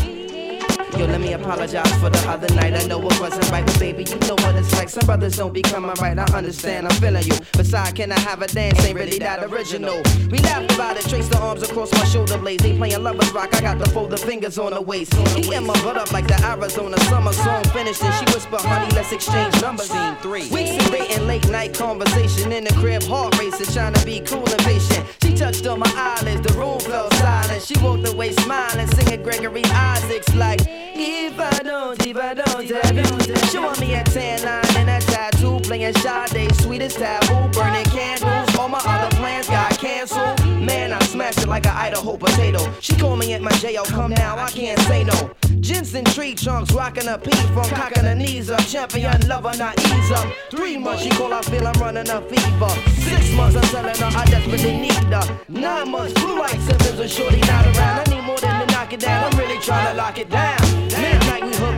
[0.97, 2.73] Yo, let me apologize for the other night.
[2.73, 4.89] I know it wasn't right, but baby, you know what it's like.
[4.89, 6.17] Some brothers don't be coming right.
[6.17, 7.37] I understand, I'm feeling you.
[7.53, 8.83] Besides, can I have a dance?
[8.83, 10.01] Ain't really that original.
[10.31, 12.63] We laughed about it, traced the arms across my shoulder blades.
[12.63, 13.53] They playing lovers rock.
[13.53, 15.13] I got to fold the fingers on the waist.
[15.13, 18.89] He in my butt up like the Arizona summer song finished, and she whispered, "Honey,
[18.95, 20.49] let's exchange numbers." Scene three.
[20.49, 24.49] Weeks of dating, late night conversation in the crib, heart racing, trying to be cool
[24.49, 25.05] and patient.
[25.37, 27.61] Touched on my eyelids, the room fell silent.
[27.61, 30.61] She walked away smiling, singing Gregory Isaacs like.
[30.65, 33.45] If I don't, if I don't, if I don't.
[33.49, 38.57] She want me a tan line and a tattoo, playing Sade, sweetest taboo, burning candles.
[38.57, 40.36] All my other plans got canceled.
[40.67, 42.59] Man, I smashed it like an Idaho potato.
[42.81, 45.31] She called me at my jail, come now, I can't say no.
[45.61, 48.59] Jensen tree trunks, rocking a P from cocking her knees up.
[48.65, 50.27] Champion lover, not ease up.
[50.51, 52.69] Three months, she call, I feel I'm running a fever.
[52.99, 55.39] Six months, I'm telling her I desperately need her.
[55.47, 57.99] Nine months, blue light symptoms with shorty not around.
[58.01, 60.86] I need more than to knock it down, I'm really trying to lock it down.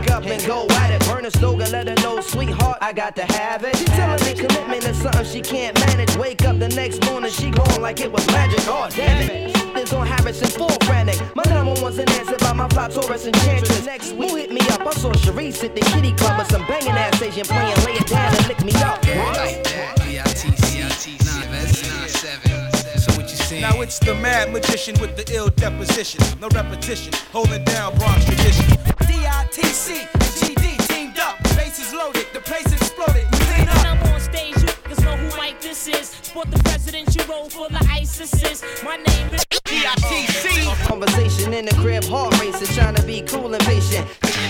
[0.00, 1.08] we hook up and go at it.
[1.08, 3.76] Burn a slogan, let her know, sweetheart, I got to have it.
[3.76, 6.16] She telling me commitment is something she can't manage.
[6.16, 8.60] Wake up the next morning, she gone like it was magic.
[8.66, 9.54] Oh, damn it.
[9.74, 11.20] This on Harrison, full frantic.
[11.34, 13.86] My number one's an answer by my fly Taurus enchantress.
[13.86, 14.80] Next, who hit me up?
[14.86, 18.06] I saw Sharice at the kitty club with some banging ass Asian playing, lay it
[18.06, 19.04] down and lick me up.
[23.60, 26.20] Now it's the mad magician with the ill deposition.
[26.40, 28.69] No repetition, holding down Bronx tradition.
[29.06, 30.06] D-I-T-C,
[30.40, 31.42] GD teamed up.
[31.56, 33.24] Bases loaded, the place exploded.
[33.32, 33.86] We clean When up.
[33.86, 36.08] I'm on stage, you niggas know who Mike this is.
[36.08, 38.62] Sport the president, you roll for the ISIS.
[38.82, 40.86] My name is D-I-T-C.
[40.86, 44.06] Conversation in the crib, heart racing, trying to be cool and patient.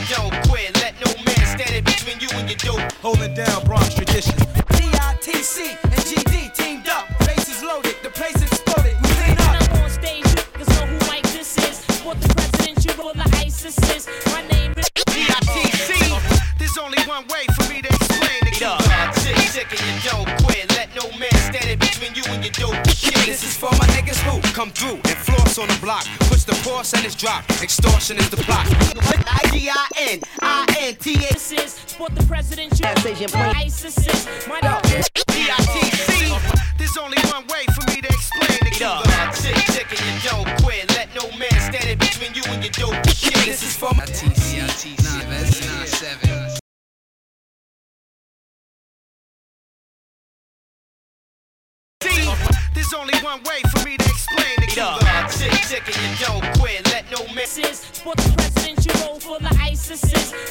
[0.08, 0.32] Don't
[27.20, 27.44] drop.
[27.62, 28.66] Extortion is the plot.
[29.44, 31.18] I-D-I-N-I-N-T-A.
[31.34, 34.26] This is sport the president, you Ass ISIS.
[34.48, 36.34] My name is D-I-T-C.
[36.78, 38.72] There's only one way for me to explain it.
[39.34, 40.88] Sick, sick, and you don't quit.
[40.96, 43.02] Let no man stand in between you and your dope.
[43.04, 44.56] This is for my T-C.
[52.72, 53.60] There's only one way
[55.70, 56.82] Sick, sick, and you don't quit.
[56.90, 57.36] Let no man.
[57.46, 60.02] This is sport the president, you roll for the ISIS.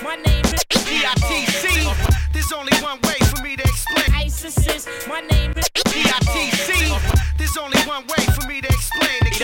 [0.01, 1.91] My name is D-I-T-C.
[2.32, 4.07] There's only one way for me to explain.
[4.15, 4.88] ISIS.
[5.09, 6.95] My name is D-I-T-C.
[7.38, 9.36] There's only one way for me to explain it.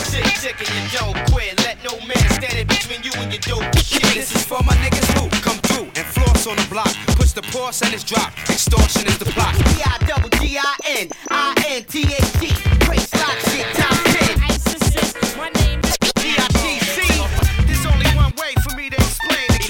[0.00, 1.60] Sick, sick, and you don't quit.
[1.60, 3.68] Let no man stand in between you and your dope.
[4.16, 6.88] This is for my niggas who come through and floss on the block.
[7.20, 8.32] Push the pause and it's drop.
[8.48, 9.52] Extortion is the plot.
[9.76, 11.12] D-I-double-G-I-N-I-N-T-A-T.
[12.80, 14.16] Trace lock shit, top 10.
[15.22, 15.36] ISIS.
[15.36, 17.00] My name is D-I-T-C.
[17.66, 19.62] There's only one way for me to explain it.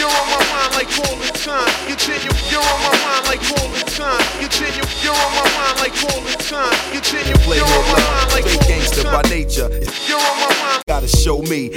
[0.00, 1.68] You're on my mind like all the time.
[1.84, 2.32] You Continue.
[2.48, 4.24] You're on my mind like all the time.
[4.40, 4.80] You Continue.
[5.04, 6.72] You're on my mind like all the time.
[6.88, 7.36] You Continue.
[7.44, 8.80] You're on my mind like all the time.
[8.80, 9.68] Gangster by nature.
[10.08, 10.82] You're on my mind.
[10.86, 11.68] Gotta show me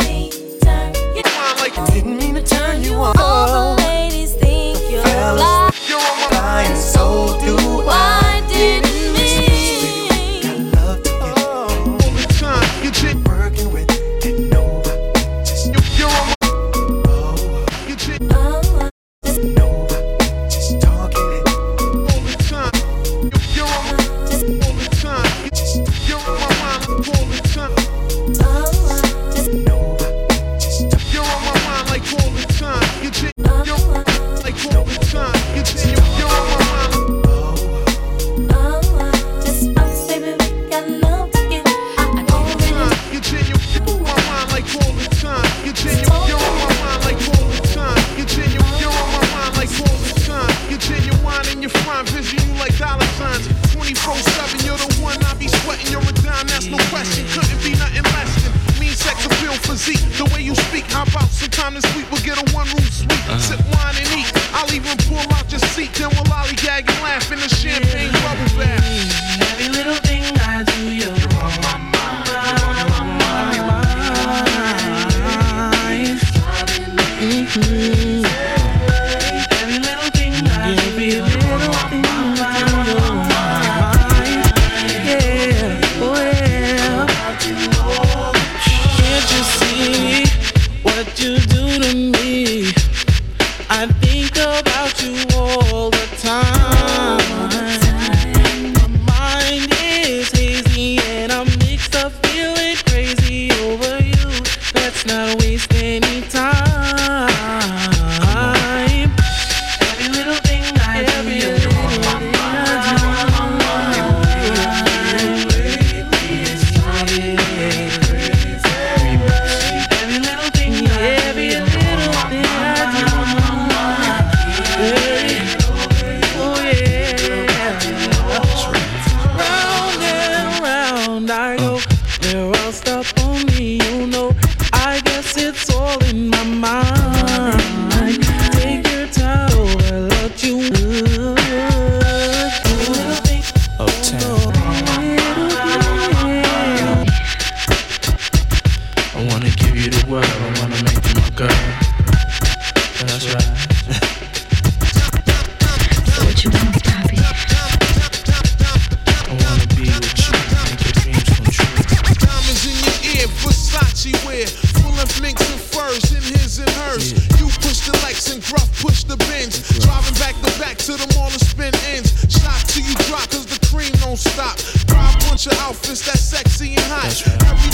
[165.22, 167.12] minks and furs in his and hers.
[167.40, 169.60] You push the likes and gruff push the bins.
[169.80, 172.14] Driving back the back to the mall and spin ends.
[172.32, 174.58] Shot till you drop cause the cream don't stop.
[174.88, 177.14] Drive a bunch of outfits that's sexy and hot.
[177.50, 177.73] Every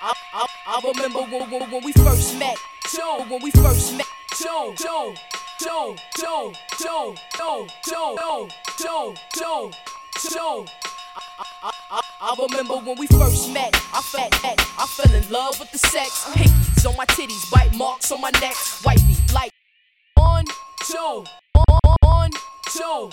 [0.00, 2.56] I, I, remember when, when, when we first met.
[2.84, 4.06] Too, when we first met.
[4.32, 5.14] Too, too,
[5.60, 9.70] too, too, too, too, too, too, too,
[10.30, 10.66] too.
[11.62, 13.74] I, I, I remember when we first met.
[13.92, 16.24] I felt that I fell in love with the sex.
[16.34, 18.54] Pinkies on my titties, bite marks on my neck.
[18.84, 19.17] Wifey
[20.88, 21.24] two,
[22.72, 23.10] two.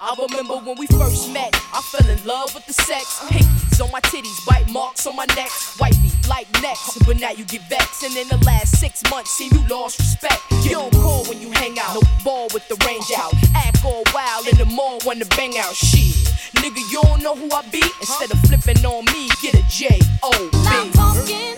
[0.00, 1.54] I remember when we first met.
[1.74, 3.18] I fell in love with the sex.
[3.28, 5.50] Pinkies on my titties, bite marks on my neck.
[5.78, 8.02] Wifey like next, but now you get vexed.
[8.04, 10.40] And in the last six months, see you lost respect.
[10.62, 13.34] You don't call when you hang out, no ball with the range out.
[13.54, 15.74] Act all wild in the mall when the bang out.
[15.74, 16.14] Shit,
[16.56, 17.82] nigga, you don't know who I be.
[18.00, 20.90] Instead of flipping on me, get a J O B.
[20.94, 21.54] talking,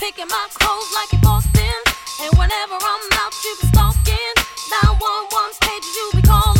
[0.00, 1.45] picking my clothes like bought them.
[2.18, 4.34] And whenever I'm out, you be stalking.
[4.72, 6.55] 911's pages you be calling.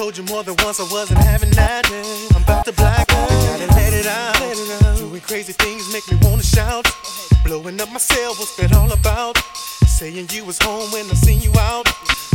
[0.00, 1.84] Told you more than once I wasn't having that.
[2.34, 4.96] I'm about to black out, gotta let it out.
[4.96, 6.86] Doing crazy things make me wanna shout.
[7.44, 9.36] Blowing up my cell, what's that all about?
[9.98, 11.86] Saying you was home when I seen you out.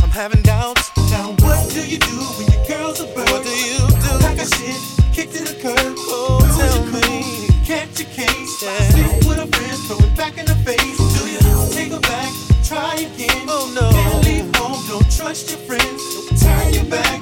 [0.03, 0.91] I'm having doubts.
[1.09, 3.31] Now what do you do when your girl's a bird?
[3.31, 4.19] What do you do?
[4.21, 4.77] Pack a shit,
[5.11, 5.95] kick to the curb.
[6.13, 7.49] Oh, tell me.
[7.65, 8.59] Catch a case,
[8.93, 10.97] sleep with a friend, throw it back in the face.
[11.17, 11.41] Do you
[11.73, 12.29] take her back?
[12.61, 13.49] Try again.
[13.49, 13.89] Oh no.
[13.89, 16.01] Can't leave home, don't trust your friends.
[16.43, 17.21] Turn your back,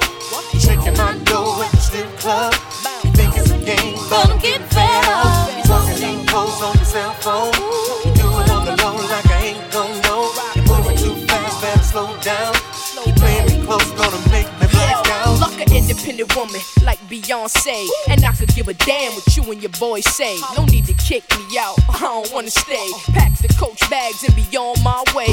[17.11, 17.87] Beyonce.
[18.07, 20.37] And I could give a damn what you and your boys say.
[20.55, 22.89] No need to kick me out, I don't wanna stay.
[23.11, 25.27] Pack the coach bags and be on my way.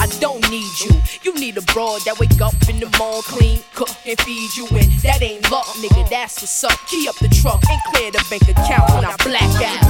[0.00, 0.90] I don't need you.
[1.22, 4.66] You need a broad that wake up in the morning, clean, cook, and feed you.
[4.72, 6.76] And that ain't luck, nigga, that's what's up.
[6.88, 9.80] Key up the truck and clear the bank account when I black out.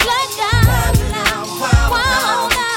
[0.00, 0.96] Black out,
[1.90, 2.71] wild out.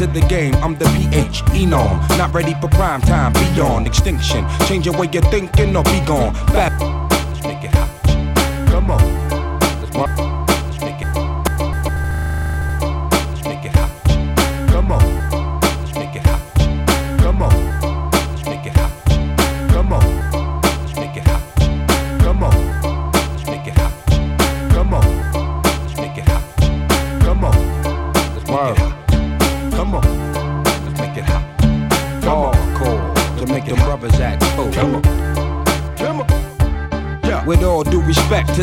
[0.00, 0.54] To the game.
[0.56, 2.08] I'm the PH Enom.
[2.16, 4.46] Not ready for prime time, beyond extinction.
[4.66, 6.32] Change your way you're thinking or be gone.
[6.46, 6.99] Bad.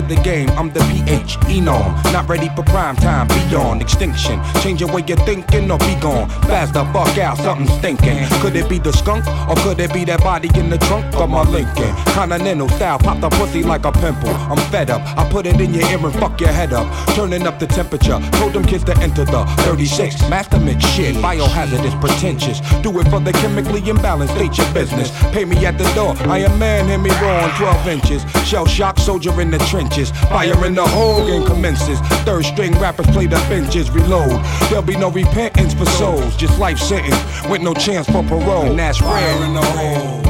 [0.02, 1.90] To the game, I'm the PH Enom.
[2.14, 4.40] Not ready for prime time, beyond extinction.
[4.62, 6.30] Change your way you're thinking or be gone.
[6.50, 8.18] Fast the fuck out, something's thinking.
[8.42, 11.30] Could it be the skunk or could it be that body in the trunk of
[11.30, 11.96] my Lincoln?
[12.14, 14.30] Continental style, pop the pussy like a pimple.
[14.30, 16.86] I'm fed up, I put it in your ear and fuck your head up.
[17.16, 20.30] Turning up the temperature, told them kids to enter the 36.
[20.30, 22.60] Master mix shit, biohazardous, pretentious.
[22.82, 25.10] Do it for the chemically imbalanced, state your business.
[25.34, 28.22] Pay me at the door, I am man, hear me roar on 12 inches.
[28.48, 30.12] Shell shock soldier in the trenches.
[30.30, 32.00] Fire in the hole, game commences.
[32.26, 34.44] Third string rappers play the benches, reload.
[34.70, 37.16] There'll be no repentance for souls, just life sentence
[37.50, 38.70] with no chance for parole.
[38.70, 39.44] And that's rare.
[39.44, 40.24] in the hole.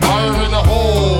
[0.00, 1.11] Fire in the hole.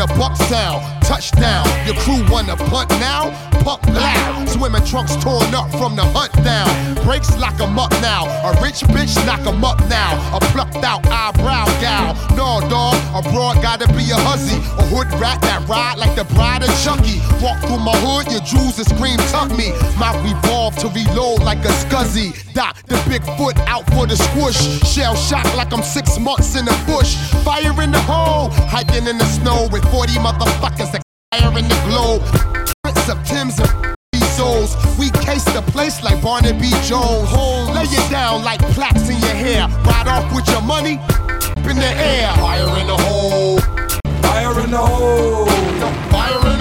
[0.00, 0.99] the Bucktown.
[1.10, 3.34] Touchdown, your crew wanna punt now?
[3.64, 4.48] Puck loud.
[4.48, 6.70] Swimming trunks torn up from the hunt down.
[7.04, 8.26] Brakes lock 'em up now.
[8.46, 10.12] A rich bitch knock 'em up now.
[10.32, 12.14] A plucked out eyebrow gal.
[12.36, 14.58] No, dog, a broad gotta be a hussy.
[14.78, 17.20] A hood rat that ride like the bride of Chucky.
[17.42, 19.72] Walk through my hood, your jewels and scream tuck me.
[19.98, 22.32] My revolve to reload like a scuzzy.
[22.54, 24.60] Dot the big foot out for the squish.
[24.86, 27.16] Shell shock like I'm six months in the bush.
[27.44, 30.99] Fire in the hole, hiking in the snow with 40 motherfuckers
[31.32, 32.22] in the globe.
[32.82, 34.74] Prince of Tim's and souls.
[34.98, 37.30] We case the place like Barnaby Jones.
[37.74, 39.68] Lay it down like plaques in your hair.
[39.84, 40.98] Ride off with your money
[41.70, 42.32] in the air.
[42.34, 43.60] Fire in the hole.
[44.22, 45.46] Fire in the hole.
[46.10, 46.59] Fire in the hole.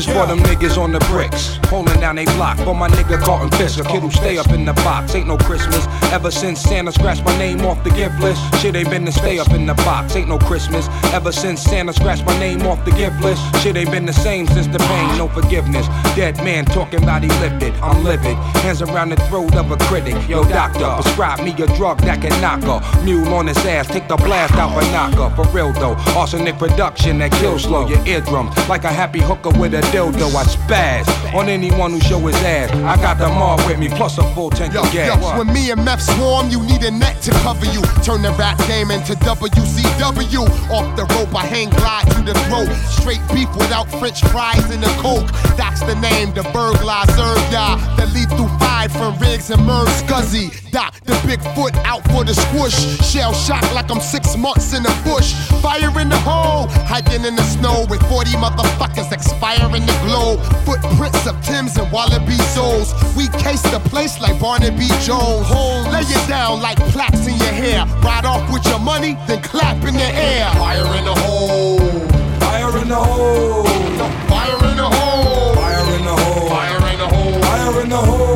[0.00, 2.56] Is for them niggas on the bricks, holding down they block.
[2.58, 5.14] For my nigga Carlton Fisk, a kid who stay up in the box.
[5.14, 5.86] Ain't no Christmas.
[6.12, 9.38] Ever since Santa scratched my name off the gift list, shit ain't been to stay
[9.38, 10.16] up in the box.
[10.16, 10.88] Ain't no Christmas.
[11.12, 14.46] Ever since Santa scratched my name off the gift list, shit ain't been the same
[14.48, 15.18] since the pain.
[15.18, 15.86] No forgiveness.
[16.16, 17.74] Dead man talking about he lifted.
[17.82, 18.36] I'm livid.
[18.64, 20.16] Hands around the throat of a critic.
[20.28, 23.04] Yo, doctor, prescribe me a drug that can knock her.
[23.04, 25.28] Mule on his ass, take the blast out for knocker.
[25.36, 29.74] For real though, arsenic production that kills slow your eardrum Like a happy hooker with
[29.74, 32.70] a dildo, I spaz on anyone who show his ass.
[32.70, 35.38] I got them all with me, plus a full tank Yo, of yo, gas.
[35.38, 37.82] when me and Meth swarm, you need a net to cover you.
[38.02, 40.42] Turn the rap game into WCW.
[40.70, 42.70] Off the rope, I hang glide to the throat.
[42.88, 45.28] Straight beef without French fries and a coke.
[45.56, 47.76] That's the name, the burglar serve ya.
[47.96, 50.50] The lead lethal five from Riggs and Merv Scuzzy.
[50.70, 52.76] Dot the big foot out for the squish.
[53.04, 55.34] Shell shock like I'm six months in the bush.
[55.62, 60.40] Fire in the hole, hiking in the snow with 40 motherfuckers expire in the globe.
[60.64, 62.92] Footprints of Tim's and Wallaby souls.
[63.16, 65.48] We case the place like Barnaby Jones.
[65.92, 67.86] Lay it down like plaques in your hair.
[68.02, 70.50] Ride off with your money, then clap in the air.
[70.54, 71.78] Fire in the hole.
[72.40, 73.64] Fire in the hole.
[74.28, 75.54] Fire in the hole.
[75.54, 76.48] Fire in the hole.
[76.48, 77.40] Fire in the hole.
[77.42, 78.29] Fire in the hole.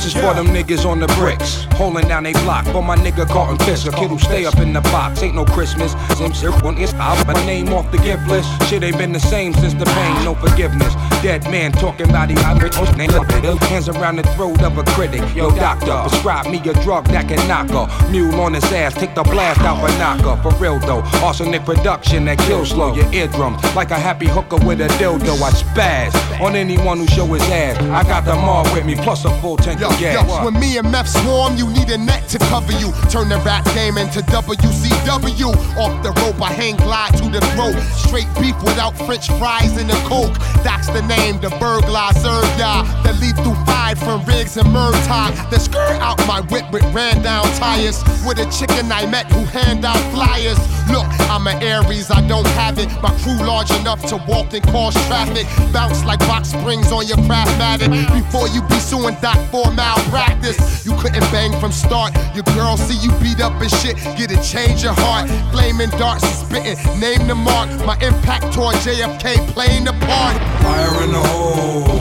[0.00, 2.64] This is for them niggas on the bricks, holding down they block.
[2.64, 5.22] For my nigga Carlton Fisk, a kid who stay up in the box.
[5.22, 5.92] Ain't no Christmas.
[6.16, 7.26] Same shit when it's out.
[7.26, 8.48] My name off the gift list.
[8.70, 10.24] Shit ain't been the same since the pain.
[10.24, 10.94] No forgiveness.
[11.22, 12.72] Dead man talking about he hybrid.
[12.76, 15.20] Oh, Hands around the throat of a critic.
[15.34, 18.10] Yo, doctor, prescribe me a drug that can knock her.
[18.10, 20.40] Mule on his ass, take the blast out for knocker.
[20.40, 23.62] For real though, arsenic production that kills slow your eardrums.
[23.74, 27.76] Like a happy hooker with a dildo, I spaz on anyone who show his ass.
[27.90, 29.89] I got them all with me, plus a full tank Yo, of.
[29.98, 32.92] Yo, when me and Meth swarm, you need a net to cover you.
[33.10, 35.50] Turn the rap game into WCW.
[35.76, 37.76] Off the rope, I hang glide to the throat.
[37.92, 40.34] Straight beef without French fries and a coke.
[40.62, 42.84] That's the name, the burglar serve ya.
[43.02, 45.50] The lethal five from Riggs and Murtaugh.
[45.50, 48.02] The skirt out my whip with ran down tires.
[48.26, 50.58] With a chicken I met who hand out flyers.
[50.90, 52.88] Look, I'm an Aries, I don't have it.
[53.02, 55.46] My crew large enough to walk and cause traffic.
[55.72, 57.90] Bounce like box springs on your Craftmatic.
[58.12, 60.84] Before you be suing Doc for malpractice.
[60.84, 62.12] You couldn't bang from start.
[62.34, 63.96] Your girl see you beat up and shit.
[64.18, 65.24] Get a change your heart.
[65.52, 66.78] Flaming darts and spitting.
[67.00, 67.68] Name the mark.
[67.88, 69.24] My impact toward JFK
[69.56, 70.36] playing the part.
[70.66, 71.98] Fire in the hole.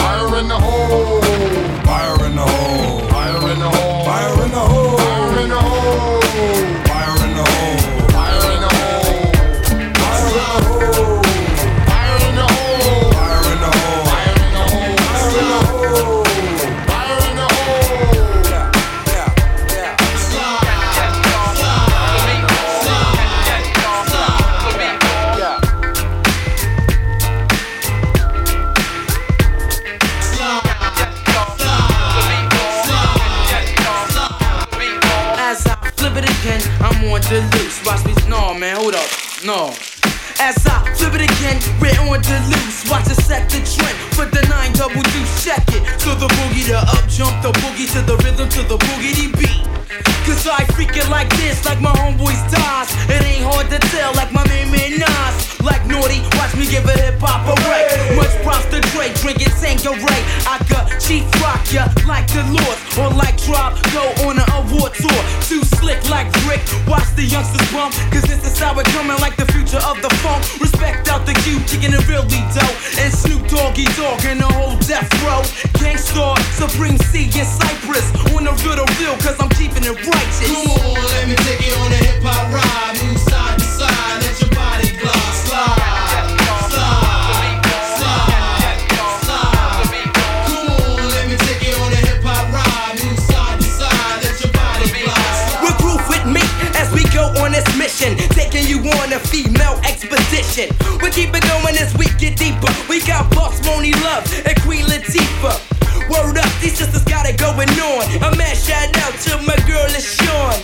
[0.00, 1.20] Fire in the hole.
[1.88, 2.57] Fire in the hole.
[39.48, 39.72] No.
[40.44, 42.84] As I flip it again, we're on the loose.
[42.90, 45.02] Watch it set the trend for the nine double.
[45.40, 45.82] Check it.
[46.04, 49.64] To the boogie, the up jump, the boogie to the rhythm, to the boogity beat.
[50.26, 52.92] Cause I freak it like this, like my homeboys dies.
[53.08, 55.57] It ain't hard to tell, like my main man Nas.
[55.62, 57.86] Like naughty, watch me give a hip hop a break.
[58.16, 60.22] Much props to Drake, drink it, Tanqueray.
[60.46, 64.94] I got cheap rock ya like the Lord, or like drop, go on an award
[64.94, 65.20] tour.
[65.44, 67.94] Too slick like Rick, watch the youngsters bump.
[68.14, 70.44] Cause this is how it coming like the future of the funk.
[70.60, 72.78] Respect out the cube, kicking it really dope.
[73.02, 75.42] And Snoop Doggy Dogg and the whole death row.
[75.82, 78.06] Gang Starr, Supreme C in Cypress.
[78.34, 80.46] On the real, real, cause I'm keeping it righteous.
[80.46, 82.94] Come on, let me take you on a hip hop ride.
[83.02, 84.47] Move side to side, let your
[98.96, 100.72] on a female expedition.
[101.02, 102.72] We keep it going as we get deeper.
[102.88, 105.58] We got Boss Monie Love and Queen Latifah.
[106.08, 108.04] Word up, these sisters got it going on.
[108.24, 110.56] A man shout out to my girl LaShawn.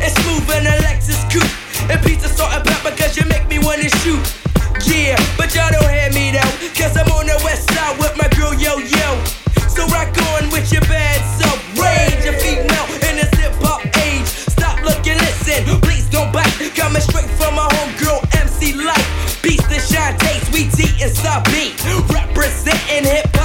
[0.00, 1.52] It's smooth and Alexis Coupe.
[1.90, 4.22] And pizza Salt-N-Pepa cause you make me wanna shoot.
[4.86, 6.52] Yeah, but y'all don't hear me though.
[6.78, 9.08] Cause I'm on the west side with my girl Yo Yo.
[9.68, 11.58] So rock on with your bad self.
[11.76, 14.26] Rage your female in this hip hop age.
[14.26, 15.89] Stop looking, listen.
[20.60, 21.82] Sweetie is the beat,
[22.12, 23.39] representing hip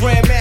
[0.00, 0.31] grand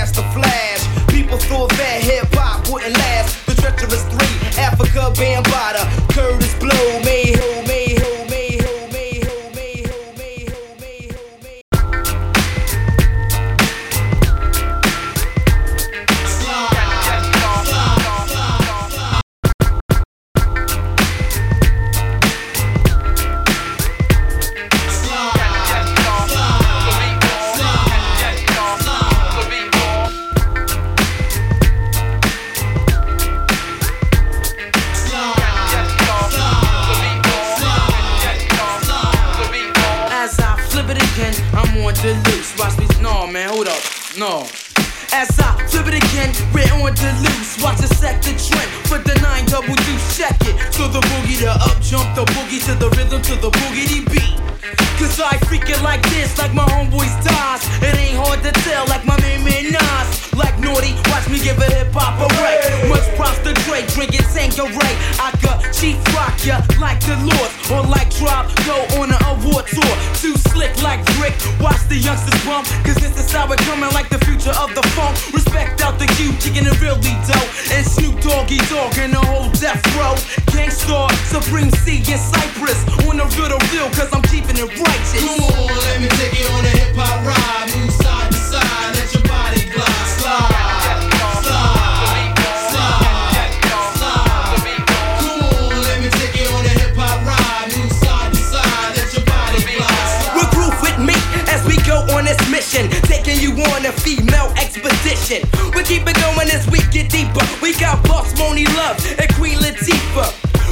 [105.32, 105.72] expedition.
[105.76, 107.44] We keep it going as we get deeper.
[107.62, 110.32] We got Boss Monie Love and Queen Latifah.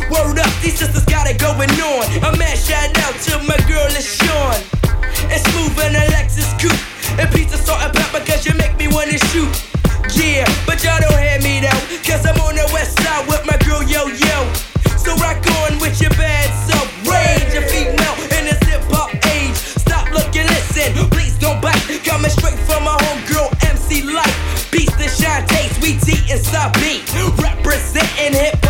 [0.10, 2.06] Word up, these sisters got it going on.
[2.24, 4.56] A man shout out to my girl, it's Sean.
[5.30, 6.80] And Smooth and Alexis Coupe.
[7.20, 9.52] And pizza, salt, and pepper, cause you make me wanna shoot.
[10.16, 11.82] Yeah, but y'all don't hear me though.
[12.04, 14.38] Cause I'm on the west side with my girl, yo, yo.
[14.98, 16.88] So rock on with your bad self.
[17.08, 17.99] Rage, a female
[25.20, 27.04] Beats the shine, taste, Sweet Tee, and beat.
[27.42, 28.69] Representing hip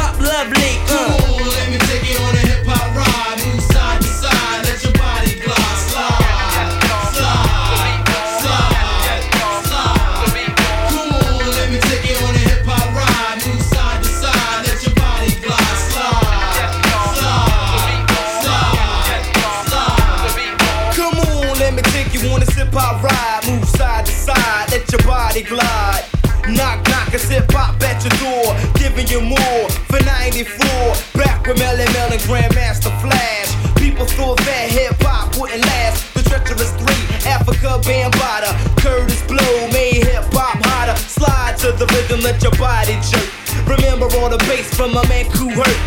[37.90, 38.54] Bambaataa.
[38.82, 40.96] Kurtis Blow made hip hop hotter.
[40.96, 43.30] Slide to the rhythm, let your body jerk.
[43.66, 45.80] Remember all the bass from my man Kool Herc.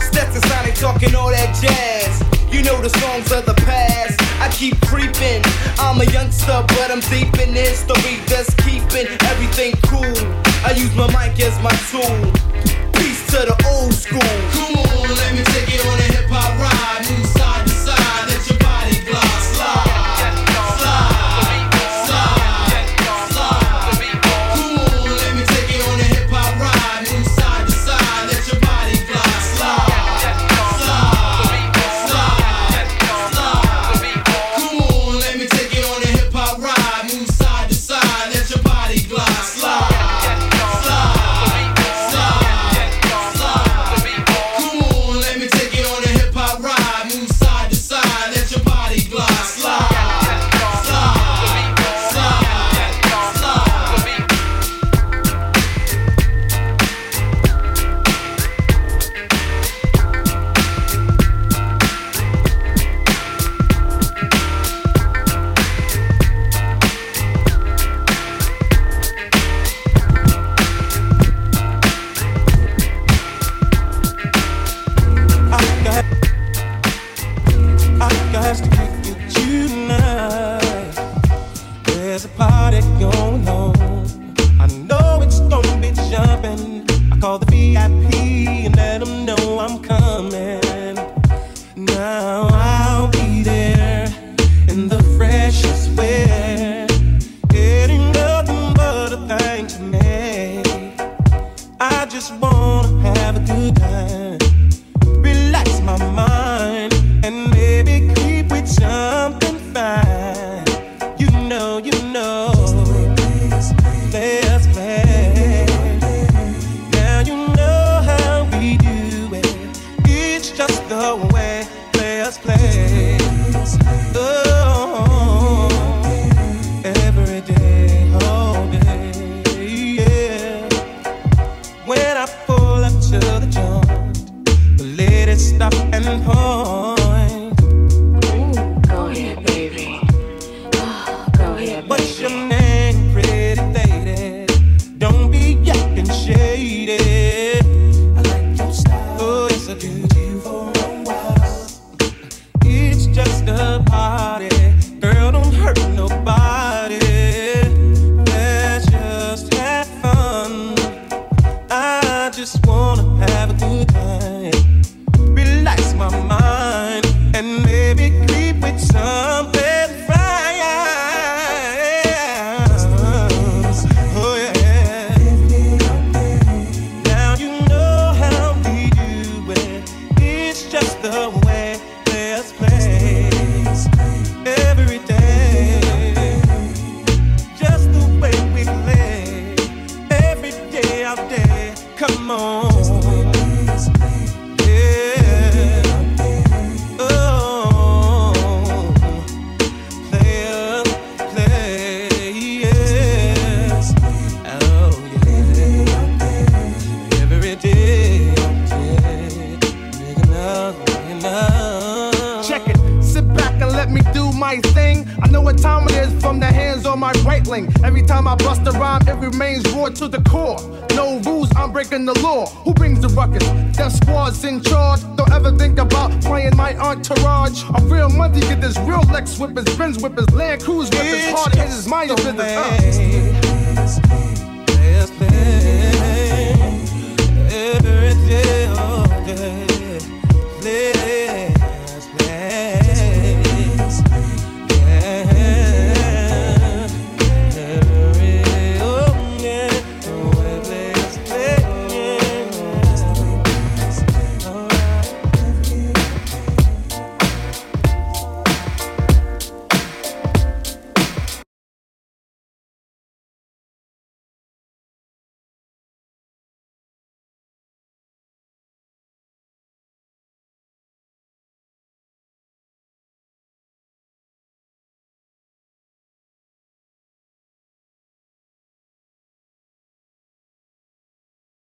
[0.00, 2.22] Stetson Sonic talking all that jazz.
[2.52, 4.20] You know the songs of the past.
[4.40, 5.42] I keep creeping.
[5.78, 8.22] I'm a youngster, but I'm deep in history.
[8.30, 10.14] That's keeping everything cool.
[10.62, 12.22] I use my mic as my tool.
[12.94, 14.71] Peace to the old school.